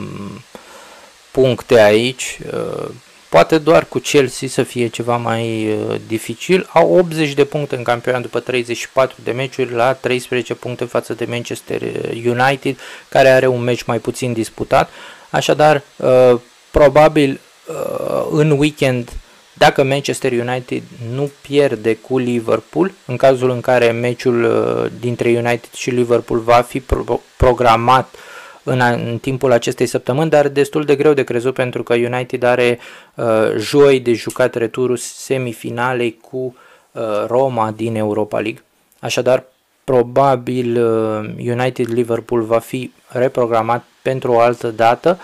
[1.31, 2.39] puncte aici.
[2.53, 2.89] Uh,
[3.29, 6.69] poate doar cu Chelsea să fie ceva mai uh, dificil.
[6.73, 11.25] Au 80 de puncte în campionat după 34 de meciuri la 13 puncte față de
[11.25, 11.83] Manchester
[12.25, 14.91] United, care are un meci mai puțin disputat.
[15.31, 16.41] Așadar, uh,
[16.79, 19.13] probabil uh, în weekend
[19.53, 20.83] dacă Manchester United
[21.15, 26.61] nu pierde cu Liverpool, în cazul în care meciul uh, dintre United și Liverpool va
[26.61, 28.15] fi pro- programat
[28.63, 32.79] în, în timpul acestei săptămâni, dar destul de greu de crezut pentru că United are
[33.15, 33.25] uh,
[33.57, 36.57] joi de jucat returul semifinalei cu
[36.93, 38.63] uh, Roma din Europa League.
[39.01, 39.45] Așadar,
[39.85, 45.19] probabil uh, United-Liverpool va fi reprogramat pentru o altă dată.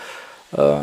[0.49, 0.81] Uh,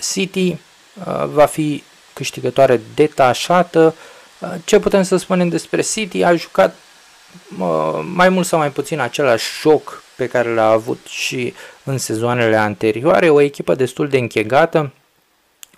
[0.00, 3.94] City uh, va fi câștigătoare detașată.
[4.38, 6.22] Uh, ce putem să spunem despre City?
[6.22, 6.76] A jucat
[7.58, 11.54] uh, mai mult sau mai puțin același joc pe care l-a avut și
[11.84, 14.92] în sezoanele anterioare, o echipă destul de închegată,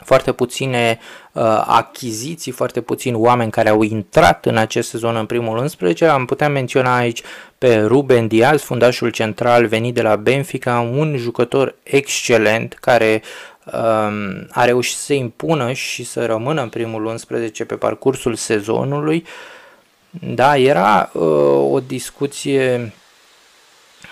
[0.04, 0.98] foarte puține
[1.32, 6.04] uh, achiziții, foarte puțini oameni care au intrat în acest sezon în primul 11.
[6.04, 7.22] Am putea menționa aici
[7.58, 13.55] pe Ruben Diaz, fundașul central venit de la Benfica, un jucător excelent care um,
[14.50, 19.24] a reușit să se impună și să rămână în primul 11 pe parcursul sezonului.
[20.10, 22.92] Da, era uh, o discuție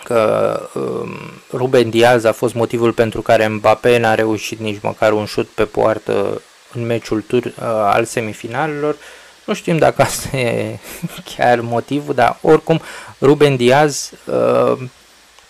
[0.04, 1.08] că um,
[1.52, 5.64] Ruben Diaz a fost motivul pentru care Mbappé n-a reușit nici măcar un șut pe
[5.64, 8.96] poartă în meciul tur uh, al semifinalelor.
[9.44, 10.78] Nu știm dacă asta e
[11.36, 12.80] chiar motivul, dar oricum
[13.20, 14.78] Ruben Diaz uh,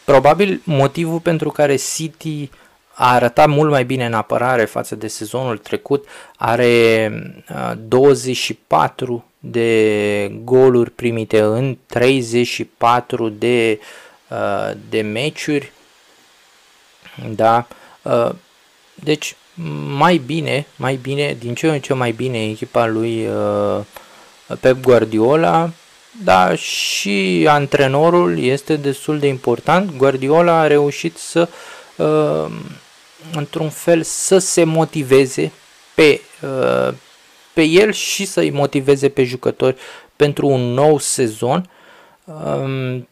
[0.05, 2.51] probabil motivul pentru care City
[2.95, 7.13] a arătat mult mai bine în apărare față de sezonul trecut, are
[7.51, 13.87] uh, 24 de goluri primite în 34 de uh,
[14.35, 15.73] Uh, de meciuri.
[17.35, 17.67] Da?
[18.03, 18.31] Uh,
[18.95, 19.37] deci,
[19.97, 23.81] mai bine, mai bine, din ce în ce mai bine echipa lui uh,
[24.61, 25.71] Pep Guardiola,
[26.25, 29.97] da, și antrenorul este destul de important.
[29.97, 31.49] Guardiola a reușit să,
[33.35, 35.53] într-un fel, să se motiveze
[35.95, 36.21] pe,
[37.53, 39.77] pe el și să-i motiveze pe jucători
[40.17, 41.71] pentru un nou sezon.
[42.25, 43.09] Um,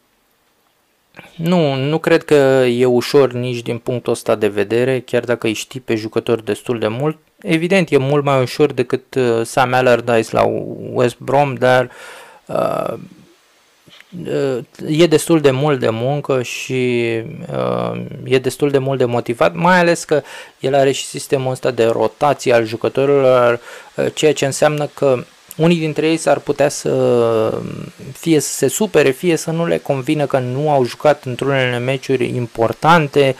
[1.35, 2.33] nu, nu cred că
[2.67, 6.79] e ușor nici din punctul ăsta de vedere, chiar dacă îi știi pe jucători destul
[6.79, 7.17] de mult.
[7.41, 10.43] Evident, e mult mai ușor decât uh, Sam Allardyce la
[10.91, 11.89] West Brom, dar
[12.45, 12.93] uh, uh,
[14.87, 17.03] e destul de mult de muncă și
[17.51, 20.21] uh, e destul de mult de motivat, mai ales că
[20.59, 23.59] el are și sistemul ăsta de rotație al jucătorilor,
[23.95, 25.23] uh, ceea ce înseamnă că
[25.57, 26.91] unii dintre ei s-ar putea să
[28.17, 32.35] fie să se supere, fie să nu le convină că nu au jucat într-unele meciuri
[32.35, 33.35] importante.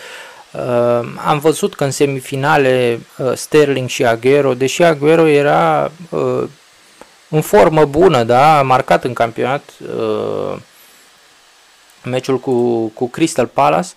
[0.51, 6.43] Uh, am văzut că în semifinale uh, Sterling și Aguero, deși Aguero era uh,
[7.33, 10.57] în formă bună, da, a marcat în campionat uh,
[12.03, 13.89] meciul cu, cu Crystal Palace,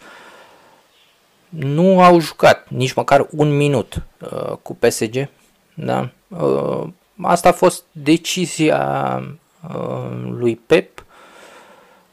[1.48, 5.28] nu au jucat nici măcar un minut uh, cu PSG.
[5.74, 6.08] Da?
[6.28, 6.88] Uh,
[7.22, 9.22] Asta a fost decizia
[9.68, 11.04] uh, lui Pep.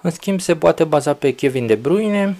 [0.01, 2.37] În schimb, se poate baza pe Kevin De Bruyne,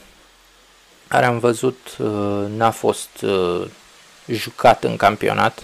[1.07, 3.67] care am văzut uh, n-a fost uh,
[4.27, 5.63] jucat în campionat.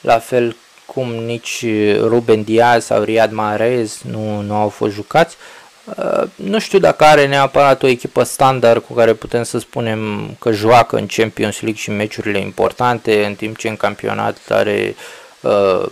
[0.00, 1.64] La fel cum nici
[2.00, 5.36] Ruben Diaz sau Riyad Mahrez nu, nu au fost jucați.
[5.84, 10.52] Uh, nu știu dacă are neapărat o echipă standard cu care putem să spunem că
[10.52, 14.94] joacă în Champions League și meciurile importante, în timp ce în campionat are
[15.40, 15.86] uh,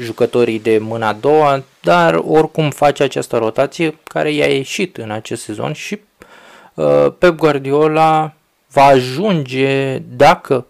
[0.00, 5.42] jucătorii de mâna a doua, dar oricum face această rotație care i-a ieșit în acest
[5.42, 6.00] sezon și
[6.74, 8.32] uh, Pep Guardiola
[8.72, 10.67] va ajunge, dacă uh,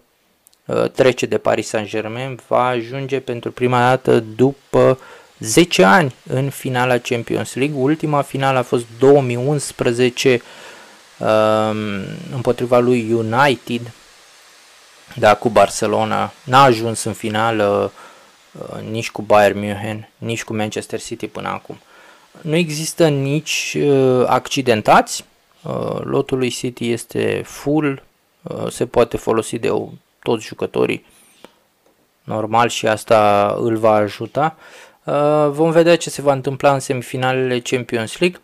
[0.93, 4.99] trece de Paris Saint-Germain, va ajunge pentru prima dată după
[5.39, 7.77] 10 ani în finala Champions League.
[7.81, 10.43] Ultima finală a fost 2011
[11.19, 11.27] um,
[12.35, 13.93] împotriva lui United,
[15.15, 16.33] da, cu Barcelona.
[16.45, 17.93] N-a ajuns în finală
[18.53, 21.79] uh, nici cu Bayern München, nici cu Manchester City până acum.
[22.41, 25.25] Nu există nici uh, accidentați,
[25.63, 28.03] uh, lotul lui City este full,
[28.43, 29.71] uh, se poate folosi de
[30.29, 31.05] toți jucătorii
[32.25, 34.57] normal și asta îl va ajuta.
[35.05, 38.41] Uh, vom vedea ce se va întâmpla în semifinalele Champions League.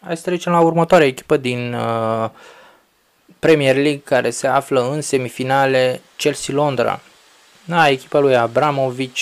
[0.00, 2.30] Hai să trecem la următoarea echipă din uh,
[3.38, 7.00] Premier League care se află în semifinale Chelsea Londra.
[7.64, 9.20] Da, echipa lui Abramovich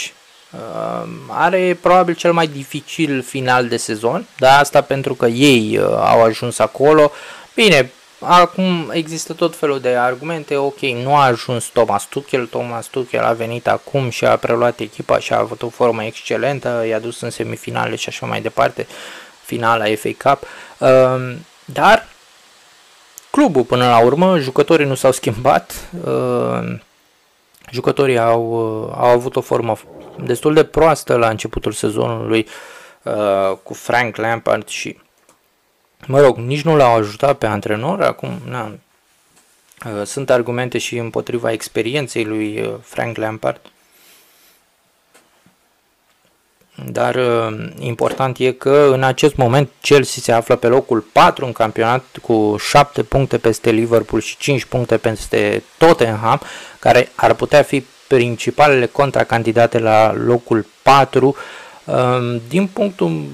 [0.52, 5.84] uh, are probabil cel mai dificil final de sezon, dar asta pentru că ei uh,
[5.84, 7.12] au ajuns acolo.
[7.54, 7.90] Bine,
[8.20, 13.32] acum există tot felul de argumente, ok, nu a ajuns Thomas Tuchel, Thomas Tuchel a
[13.32, 17.30] venit acum și a preluat echipa și a avut o formă excelentă, i-a dus în
[17.30, 18.86] semifinale și așa mai departe,
[19.44, 20.46] finala FA Cup,
[20.78, 22.08] uh, dar
[23.30, 26.78] clubul până la urmă, jucătorii nu s-au schimbat, uh,
[27.70, 29.78] jucătorii au, uh, au avut o formă
[30.24, 32.46] destul de proastă la începutul sezonului
[33.02, 34.98] uh, cu Frank Lampard și
[36.06, 38.72] mă rog, nici nu l-au ajutat pe antrenor, acum na,
[40.04, 43.60] sunt argumente și împotriva experienței lui Frank Lampard,
[46.86, 51.52] dar uh, important e că în acest moment Chelsea se află pe locul 4 în
[51.52, 56.40] campionat cu 7 puncte peste Liverpool și 5 puncte peste Tottenham,
[56.78, 61.36] care ar putea fi principalele contracandidate la locul 4.
[61.94, 63.24] Um, din punctul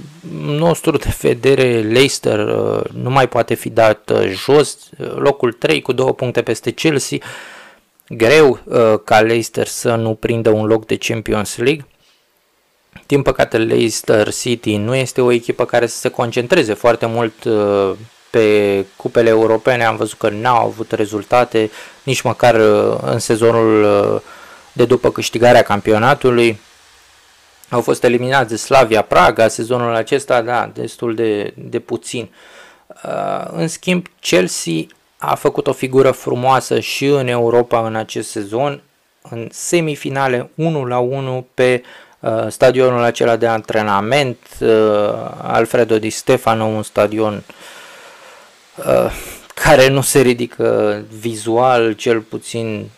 [0.44, 4.78] nostru de vedere, Leicester uh, nu mai poate fi dat uh, jos,
[5.14, 7.18] locul 3 cu 2 puncte peste Chelsea.
[8.08, 8.60] Greu
[9.04, 11.86] ca Leicester să nu prindă un loc de Champions League.
[13.06, 17.92] Din păcate, Leicester City nu este o echipă care să se concentreze foarte mult uh,
[18.30, 19.84] pe cupele europene.
[19.84, 21.70] Am văzut că n-au avut rezultate
[22.02, 24.20] nici măcar uh, în sezonul uh,
[24.72, 26.60] de după câștigarea campionatului.
[27.68, 32.28] Au fost eliminați de Slavia Praga sezonul acesta, da, destul de, de puțin.
[33.50, 34.86] În schimb, Chelsea
[35.16, 38.82] a făcut o figură frumoasă și în Europa în acest sezon,
[39.30, 41.82] în semifinale 1 la 1 pe
[42.20, 44.68] Uh, stadionul acela de antrenament, uh,
[45.42, 47.42] Alfredo Di Stefano, un stadion
[48.76, 49.12] uh,
[49.54, 52.90] care nu se ridică vizual, cel puțin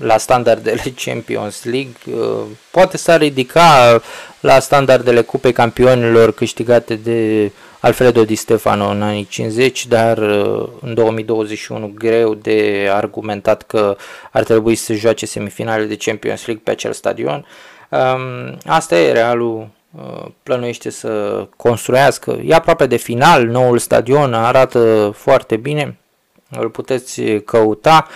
[0.00, 1.96] la standardele Champions League,
[2.70, 4.00] poate s-ar ridica
[4.40, 7.50] la standardele Cupei Campionilor câștigate de
[7.80, 13.96] Alfredo Di Stefano în anii 50, dar uh, în 2021 greu de argumentat că
[14.32, 17.46] ar trebui să joace semifinale de Champions League pe acel stadion.
[17.88, 22.40] Um, asta e, Realul uh, plănuiește să construiască.
[22.44, 25.98] E aproape de final, noul stadion arată foarte bine,
[26.50, 28.06] îl puteți căuta.
[28.06, 28.14] Um,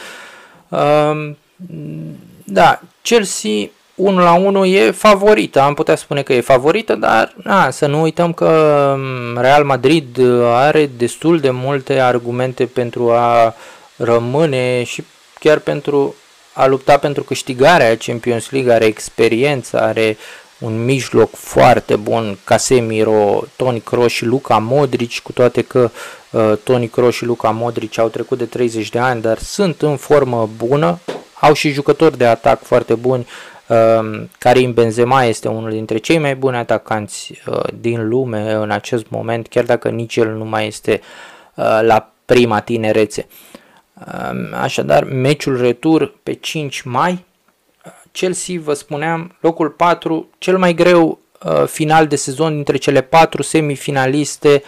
[2.45, 7.71] da, Chelsea 1 la 1 e favorită, am putea spune că e favorită, dar na,
[7.71, 13.55] să nu uităm că mm, Real Madrid are destul de multe argumente pentru a
[13.97, 15.05] rămâne și
[15.41, 16.14] chiar pentru
[16.53, 20.16] a lupta pentru câștigarea Champions League, are experiență, are
[20.59, 26.20] un mijloc foarte bun, Casemiro, Toni Kroos și Luca Modric, cu toate că uh,
[26.64, 30.49] Toni Kroos și Luca Modric au trecut de 30 de ani, dar sunt în formă
[30.57, 30.99] bună,
[31.41, 33.26] au și jucători de atac foarte buni,
[33.70, 39.09] Ehm, Karim Benzema este unul dintre cei mai buni atacanți uh, din lume în acest
[39.09, 41.01] moment, chiar dacă nici el nu mai este
[41.55, 43.26] uh, la prima tinerețe.
[44.07, 47.24] Ehm, așadar, meciul retur pe 5 mai,
[48.12, 53.43] Chelsea, vă spuneam, locul 4, cel mai greu uh, final de sezon dintre cele patru
[53.43, 54.62] semifinaliste.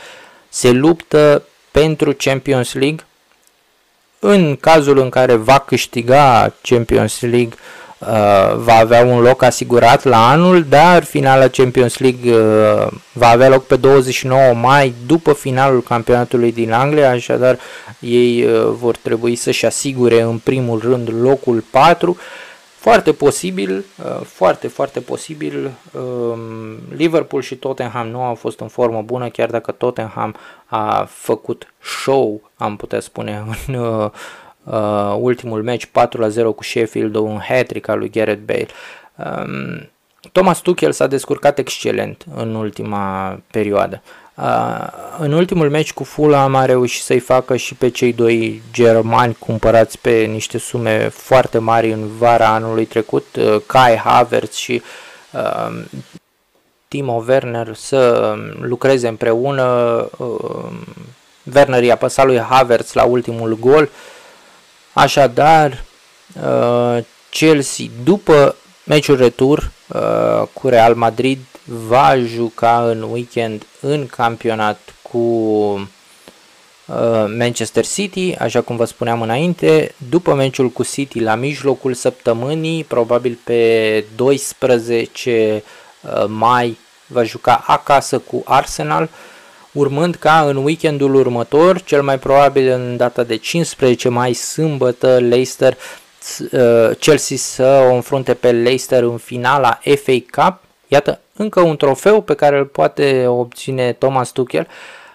[0.49, 1.43] Se luptă
[1.73, 3.05] pentru Champions League.
[4.19, 7.55] În cazul în care va câștiga Champions League,
[8.09, 8.09] Uh,
[8.57, 13.67] va avea un loc asigurat la anul, dar finala Champions League uh, va avea loc
[13.67, 17.59] pe 29 mai după finalul campionatului din Anglia, așadar
[18.01, 22.17] ei uh, vor trebui să-și asigure în primul rând locul 4.
[22.83, 23.85] Foarte posibil,
[24.25, 29.73] foarte, foarte posibil, um, Liverpool și Tottenham nu au fost în formă bună, chiar dacă
[29.73, 36.63] Tottenham a făcut show, am putea spune, în uh, ultimul meci 4 la 0 cu
[36.63, 38.67] Sheffield, un hat-trick al lui Gareth Bale.
[39.17, 39.89] Um,
[40.33, 44.03] Thomas Tuchel s-a descurcat excelent în ultima perioadă.
[44.35, 44.87] Uh,
[45.19, 49.99] în ultimul meci cu Fulham a reușit să-i facă și pe cei doi germani cumpărați
[49.99, 54.83] pe niște sume foarte mari în vara anului trecut, uh, Kai Havertz și
[55.31, 55.83] uh,
[56.89, 59.65] Timo Werner să lucreze împreună.
[60.17, 60.71] Uh,
[61.55, 63.83] Werner i-a păsat lui Havertz la ultimul gol.
[63.83, 63.91] Uh,
[64.93, 65.85] Așadar,
[66.43, 66.99] uh,
[67.31, 75.19] Chelsea, după meciul retur uh, cu Real Madrid, va juca în weekend în campionat cu
[77.39, 83.39] Manchester City, așa cum vă spuneam înainte, după meciul cu City la mijlocul săptămânii, probabil
[83.45, 85.63] pe 12
[86.27, 89.09] mai va juca acasă cu Arsenal,
[89.73, 95.77] urmând ca în weekendul următor, cel mai probabil în data de 15 mai, sâmbătă, Leicester,
[96.99, 100.59] Chelsea să o înfrunte pe Leicester în finala FA Cup.
[100.89, 104.67] Iată, încă un trofeu pe care îl poate obține Thomas Tuchel.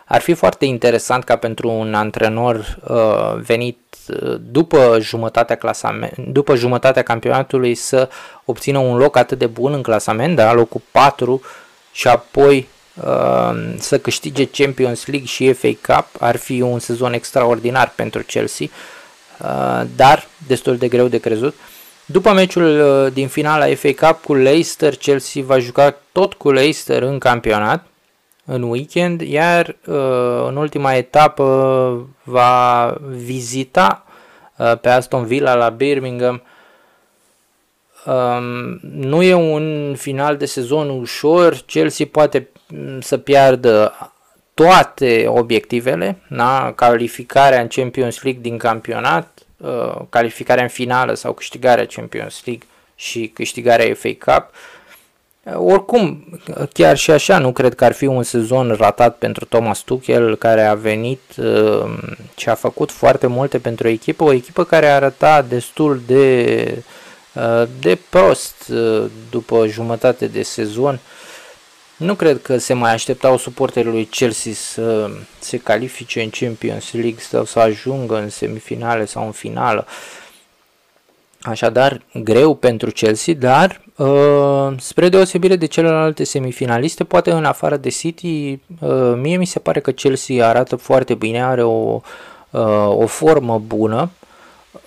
[0.06, 3.78] Ar fi foarte interesant ca pentru un antrenor uh, venit
[4.08, 8.10] uh, după jumătatea, clasament, după jumătatea campionatului să
[8.46, 11.42] obțină un loc atât de bun în clasament, da, locul 4
[11.92, 12.68] și apoi
[13.04, 16.08] uh, să câștige Champions League și FA Cup.
[16.20, 18.97] Ar fi un sezon extraordinar pentru Chelsea, uh,
[19.96, 21.56] dar destul de greu de crezut.
[22.10, 27.02] După meciul uh, din finala FA Cup cu Leicester, Chelsea va juca tot cu Leicester
[27.02, 27.86] în campionat
[28.46, 34.06] în weekend, iar uh, în ultima etapă va vizita
[34.58, 36.42] uh, pe Aston Villa la Birmingham.
[38.06, 43.94] Um, nu e un final de sezon ușor, Chelsea poate mm, să piardă
[44.58, 46.74] toate obiectivele, da?
[46.76, 53.32] calificarea în Champions League din campionat, uh, calificarea în finală sau câștigarea Champions League și
[53.34, 54.50] câștigarea FA Cup.
[55.56, 56.26] Oricum,
[56.74, 60.66] chiar și așa, nu cred că ar fi un sezon ratat pentru Thomas Tuchel, care
[60.66, 61.94] a venit uh,
[62.36, 66.84] și a făcut foarte multe pentru o echipă, o echipă care arăta destul de,
[67.34, 71.00] uh, de prost uh, după jumătate de sezon.
[71.98, 77.20] Nu cred că se mai așteptau suporterii lui Chelsea să se califice în Champions League
[77.20, 79.86] sau să ajungă în semifinale sau în finală.
[81.42, 87.90] Așadar, greu pentru Chelsea, dar Uh, spre deosebire de celelalte semifinaliste, poate în afară de
[87.90, 92.02] City, uh, mie mi se pare că Chelsea arată foarte bine, are o,
[92.50, 94.10] uh, o formă bună,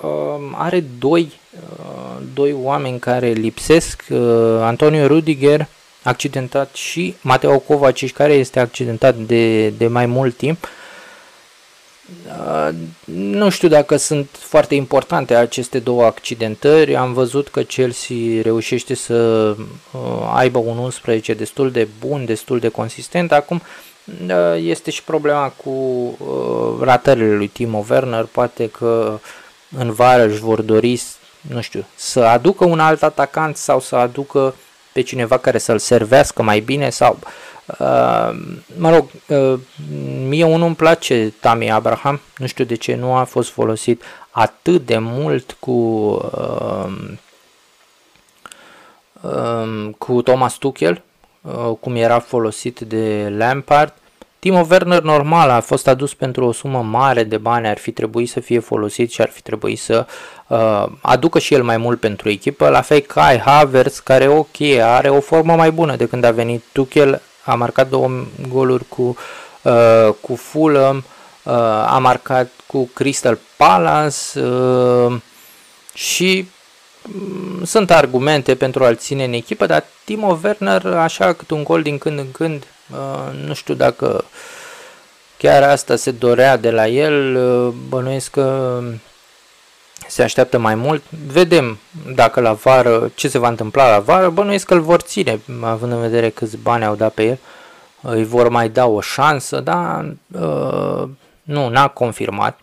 [0.03, 4.19] uh, are doi, uh, doi oameni care lipsesc, uh,
[4.61, 5.67] Antonio Rudiger,
[6.03, 10.69] accidentat și Mateo Kovacic, care este accidentat de, de mai mult timp, uh,
[12.27, 12.69] Uh,
[13.05, 16.97] nu știu dacă sunt foarte importante aceste două accidentări.
[16.97, 19.15] Am văzut că Chelsea reușește să
[19.57, 23.33] uh, aibă un 11 destul de bun, destul de consistent.
[23.33, 23.63] Acum
[24.27, 26.17] uh, este și problema cu
[26.81, 28.25] ratările lui Timo Werner.
[28.25, 29.19] Poate că
[29.77, 31.03] în vară își vor dori,
[31.41, 34.55] nu știu, să aducă un alt atacant sau să aducă
[34.93, 37.29] pe cineva care să-l servească mai bine sau uh,
[37.79, 38.31] Uh,
[38.77, 39.61] mă rog, uh,
[40.29, 44.87] mie unul îmi place Tami Abraham, nu știu de ce nu a fost folosit atât
[44.87, 46.93] de mult cu uh,
[49.21, 51.03] uh, cu Thomas Tuchel,
[51.41, 53.95] uh, cum era folosit de Lampard.
[54.41, 58.29] Timo Werner normal a fost adus pentru o sumă mare de bani, ar fi trebuit
[58.29, 60.07] să fie folosit și ar fi trebuit să
[60.47, 62.69] uh, aducă și el mai mult pentru echipă.
[62.69, 66.63] La fel Kai Havertz, care ok, are o formă mai bună de când a venit
[66.73, 68.11] Tuchel, a marcat două
[68.49, 69.17] goluri cu,
[69.63, 70.97] uh, cu Fulham,
[71.43, 71.53] uh,
[71.87, 75.17] a marcat cu Crystal Palace uh,
[75.95, 76.49] și
[77.15, 81.83] um, sunt argumente pentru a-l ține în echipă, dar Timo Werner, așa cât un gol
[81.83, 82.80] din când în când, uh,
[83.47, 84.25] nu știu dacă
[85.37, 88.79] chiar asta se dorea de la el, uh, bănuiesc că
[90.09, 91.03] se așteaptă mai mult.
[91.27, 91.79] Vedem
[92.15, 95.93] dacă la vară, ce se va întâmpla la vară, bănuiesc că îl vor ține, având
[95.93, 97.39] în vedere câți bani au dat pe el.
[98.03, 101.09] Îi vor mai da o șansă, dar uh,
[101.43, 102.59] nu, n-a confirmat.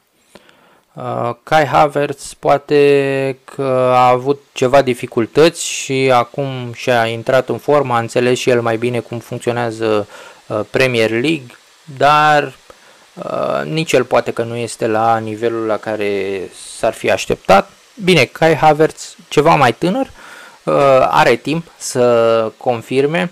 [0.97, 7.93] Uh, Kai Havertz poate că a avut ceva dificultăți și acum și-a intrat în formă,
[7.93, 10.07] a înțeles și el mai bine cum funcționează
[10.47, 11.57] uh, Premier League,
[11.97, 12.53] dar
[13.23, 16.41] Uh, nici el poate că nu este la nivelul la care
[16.77, 17.69] s-ar fi așteptat.
[18.03, 20.05] Bine, Kai Havertz, ceva mai tânăr,
[20.63, 20.73] uh,
[21.09, 23.31] are timp să confirme.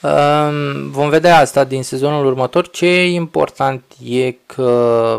[0.00, 0.48] Uh,
[0.86, 2.70] vom vedea asta din sezonul următor.
[2.70, 5.18] Ce e important e că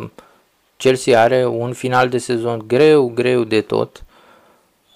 [0.82, 4.04] Chelsea are un final de sezon greu, greu de tot.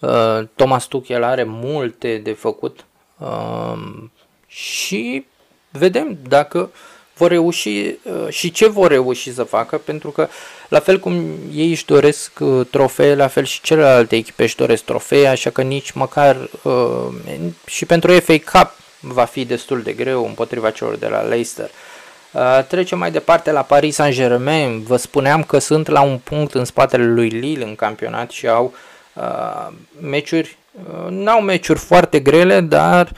[0.02, 2.86] Uh, Thomas Tuchel are multe de făcut
[3.18, 3.78] uh,
[4.48, 5.26] și
[5.72, 6.70] vedem dacă uh,
[7.18, 10.28] vor reuși uh, și ce vor reuși să facă, pentru că
[10.70, 14.84] la fel cum ei își doresc uh, trofee, la fel și celelalte echipe își doresc
[14.84, 17.08] trofee, așa că nici măcar uh,
[17.66, 21.70] și pentru FA Cup va fi destul de greu împotriva celor de la Leicester.
[22.68, 24.84] Trecem mai departe la Paris Saint-Germain.
[24.84, 28.74] Vă spuneam că sunt la un punct în spatele lui Lille în campionat și au
[29.14, 29.68] uh,
[30.02, 33.12] meciuri, uh, n-au meciuri foarte grele, dar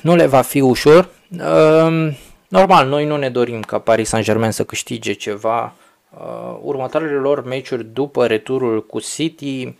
[0.00, 1.08] nu le va fi ușor.
[1.30, 2.14] Uh,
[2.54, 5.74] Normal, noi nu ne dorim ca Paris Saint-Germain să câștige ceva.
[6.10, 9.74] Uh, următoarele lor meciuri după returul cu City,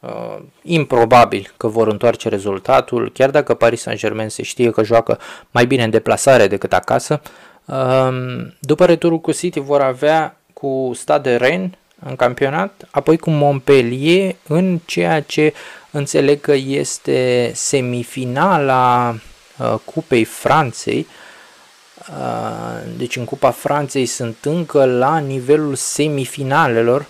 [0.00, 5.18] uh, improbabil că vor întoarce rezultatul, chiar dacă Paris Saint-Germain se știe că joacă
[5.50, 7.20] mai bine în deplasare decât acasă.
[7.64, 11.70] Uh, după returul cu City vor avea cu Stade Rennes
[12.06, 15.52] în campionat, apoi cu Montpellier în ceea ce
[15.90, 19.14] înțeleg că este semifinala
[19.58, 21.06] uh, Cupei Franței.
[22.08, 27.06] Uh, deci în Cupa Franței sunt încă la nivelul semifinalelor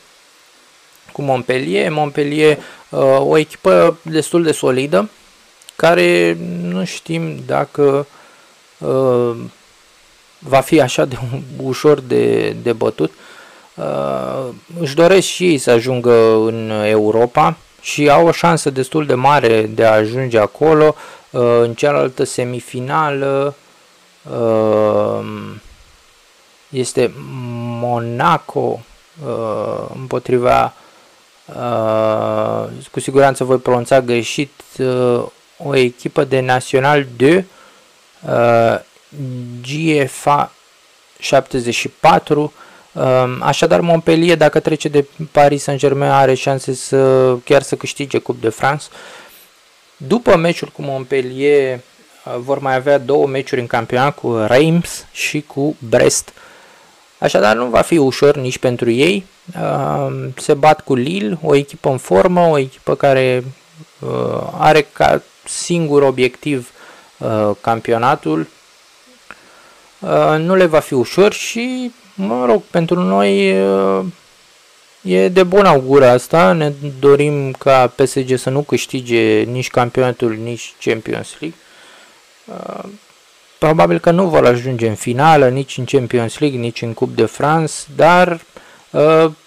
[1.13, 1.91] cu Montpellier.
[1.91, 5.11] Montpellier, uh, o echipă destul de solidă,
[5.77, 8.07] care nu știm dacă
[8.79, 9.37] uh,
[10.45, 11.19] va fi așa de
[11.63, 13.13] ușor de, de bătut.
[13.75, 14.49] Uh,
[14.81, 19.63] își doresc și ei să ajungă în Europa și au o șansă destul de mare
[19.63, 20.95] de a ajunge acolo.
[21.31, 23.55] Uh, în cealaltă semifinală
[24.31, 25.25] uh,
[26.69, 27.13] este
[27.81, 28.81] Monaco
[29.27, 30.75] uh, împotriva
[31.47, 35.23] uh, cu siguranță voi pronunța greșit uh,
[35.57, 37.45] o echipă de Național de
[38.21, 38.81] uh,
[39.63, 40.53] GFA
[41.19, 42.53] 74
[43.41, 48.49] Așadar, Montpellier, dacă trece de Paris Saint-Germain, are șanse să chiar să câștige Cup de
[48.49, 48.87] France.
[49.97, 51.75] După meciul cu Montpellier,
[52.25, 56.33] uh, vor mai avea două meciuri în campionat cu Reims și cu Brest.
[57.19, 59.25] Așadar, nu va fi ușor nici pentru ei.
[60.37, 63.45] Se bat cu Lille, o echipă în formă, o echipă care
[63.99, 66.71] uh, are ca singur obiectiv
[67.19, 68.47] uh, campionatul.
[70.39, 73.49] Nu le va fi ușor și mă rog, pentru noi
[75.03, 76.53] e de bun augur asta.
[76.53, 81.59] Ne dorim ca PSG să nu câștige nici campionatul, nici Champions League.
[83.59, 87.25] Probabil că nu vor ajunge în finală, nici în Champions League, nici în Cup de
[87.25, 88.41] France, dar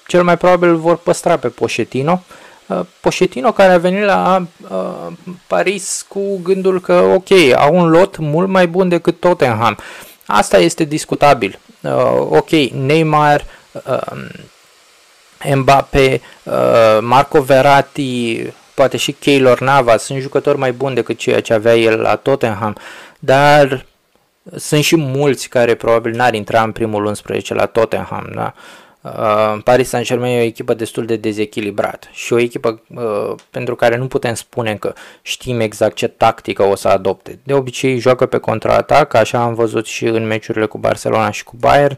[0.07, 2.23] cel mai probabil vor păstra pe Pochettino.
[2.99, 4.45] Pochettino care a venit la
[5.47, 9.77] Paris cu gândul că ok, au un lot mult mai bun decât Tottenham.
[10.25, 18.41] Asta este discutabil uh, ok, Neymar, uh, Mbappe, uh, Marco Verratti,
[18.73, 22.77] poate și Keylor Navas, sunt jucători mai buni decât ceea ce avea el la Tottenham,
[23.19, 23.85] dar
[24.55, 28.53] sunt și mulți care probabil n-ar intra în primul 11 la Tottenham, da?
[28.55, 28.84] Uh,
[29.63, 34.07] Paris Saint-Germain e o echipă destul de dezechilibrată și o echipă uh, pentru care nu
[34.07, 37.39] putem spune că știm exact ce tactică o să adopte.
[37.43, 41.55] De obicei joacă pe contraatac, așa am văzut și în meciurile cu Barcelona și cu
[41.59, 41.97] Bayern,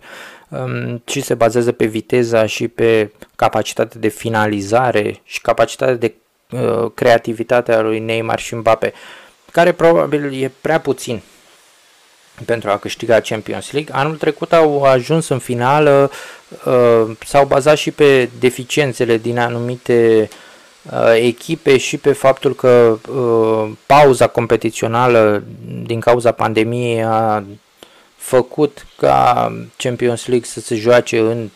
[0.50, 6.14] um, și se bazează pe viteza și pe capacitatea de finalizare și capacitatea de
[6.52, 8.94] uh, creativitate a lui Neymar și Mbappe,
[9.52, 11.22] care probabil e prea puțin
[12.46, 13.96] pentru a câștiga Champions League.
[13.96, 16.12] Anul trecut au ajuns în finală,
[16.66, 20.30] uh, s-au bazat și pe deficiențele din anumite
[20.92, 25.44] uh, echipe și pe faptul că uh, pauza competițională
[25.84, 27.44] din cauza pandemiei a
[28.16, 31.50] făcut ca Champions League să se joace în,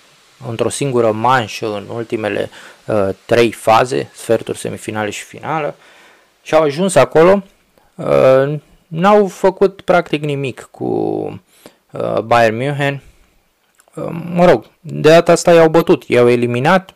[0.49, 2.49] într-o singură manșă în ultimele
[2.85, 5.75] uh, trei faze, sferturi, semifinale și finală,
[6.41, 7.43] și au ajuns acolo.
[7.95, 8.53] Uh,
[8.91, 10.85] N-au făcut practic nimic cu
[11.91, 13.01] uh, Bayern München.
[13.93, 16.95] Uh, mă rog, de data asta i-au bătut, i-au eliminat.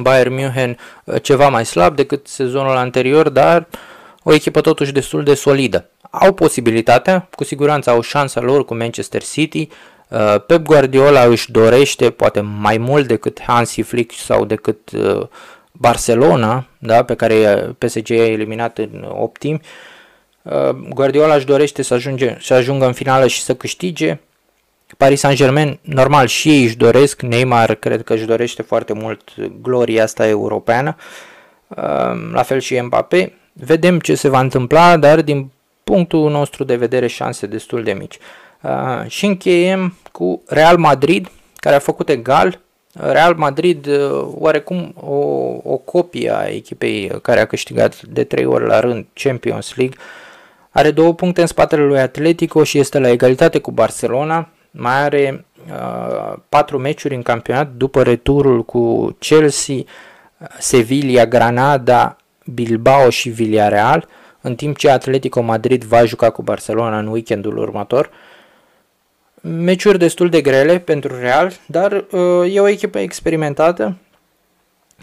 [0.00, 3.66] Bayern München uh, ceva mai slab decât sezonul anterior, dar
[4.22, 5.90] o echipă totuși destul de solidă.
[6.10, 9.68] Au posibilitatea, cu siguranță au șansa lor cu Manchester City.
[10.08, 15.26] Uh, Pep Guardiola își dorește, poate mai mult decât Hansi Flick sau decât uh,
[15.72, 19.60] Barcelona, da, pe care PSG a eliminat în optimi.
[19.62, 19.92] Uh,
[20.88, 24.18] Guardiola își dorește să, ajunge, să ajungă în finală și să câștige.
[24.96, 27.22] Paris Saint-Germain, normal, și ei își doresc.
[27.22, 30.96] Neymar cred că își dorește foarte mult gloria asta europeană.
[31.68, 31.76] Uh,
[32.32, 33.32] la fel și Mbappé.
[33.52, 35.50] Vedem ce se va întâmpla, dar din
[35.84, 38.18] punctul nostru de vedere șanse destul de mici.
[38.60, 42.60] Uh, și încheiem cu Real Madrid, care a făcut egal.
[42.92, 43.88] Real Madrid,
[44.34, 45.14] oarecum o,
[45.62, 49.96] o copie a echipei care a câștigat de trei ori la rând Champions League,
[50.74, 54.48] are două puncte în spatele lui Atletico și este la egalitate cu Barcelona.
[54.70, 59.76] Mai are uh, patru meciuri în campionat după returul cu Chelsea,
[60.58, 62.16] Sevilla, Granada,
[62.54, 64.08] Bilbao și Villarreal,
[64.40, 68.10] în timp ce Atletico Madrid va juca cu Barcelona în weekendul următor.
[69.40, 73.96] Meciuri destul de grele pentru Real, dar uh, e o echipă experimentată,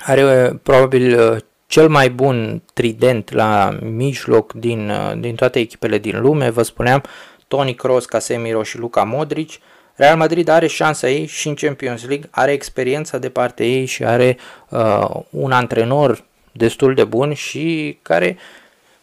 [0.05, 1.37] are uh, probabil uh,
[1.71, 7.03] cel mai bun trident la mijloc din, uh, din toate echipele din lume, vă spuneam,
[7.47, 9.51] Toni Kroos, Casemiro și Luca Modric,
[9.95, 14.03] Real Madrid are șansa ei și în Champions League, are experiența de partea ei și
[14.03, 14.37] are
[14.69, 18.37] uh, un antrenor destul de bun și care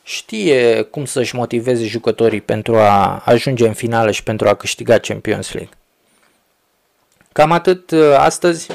[0.03, 5.53] știe cum să-și motiveze jucătorii pentru a ajunge în finală și pentru a câștiga Champions
[5.53, 5.77] League.
[7.33, 8.67] Cam atât uh, astăzi.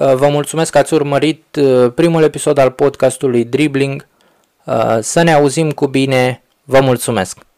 [0.00, 4.06] Uh, vă mulțumesc că ați urmărit uh, primul episod al podcastului Dribbling.
[5.00, 6.42] Să ne auzim cu bine.
[6.64, 7.49] Vă mulțumesc!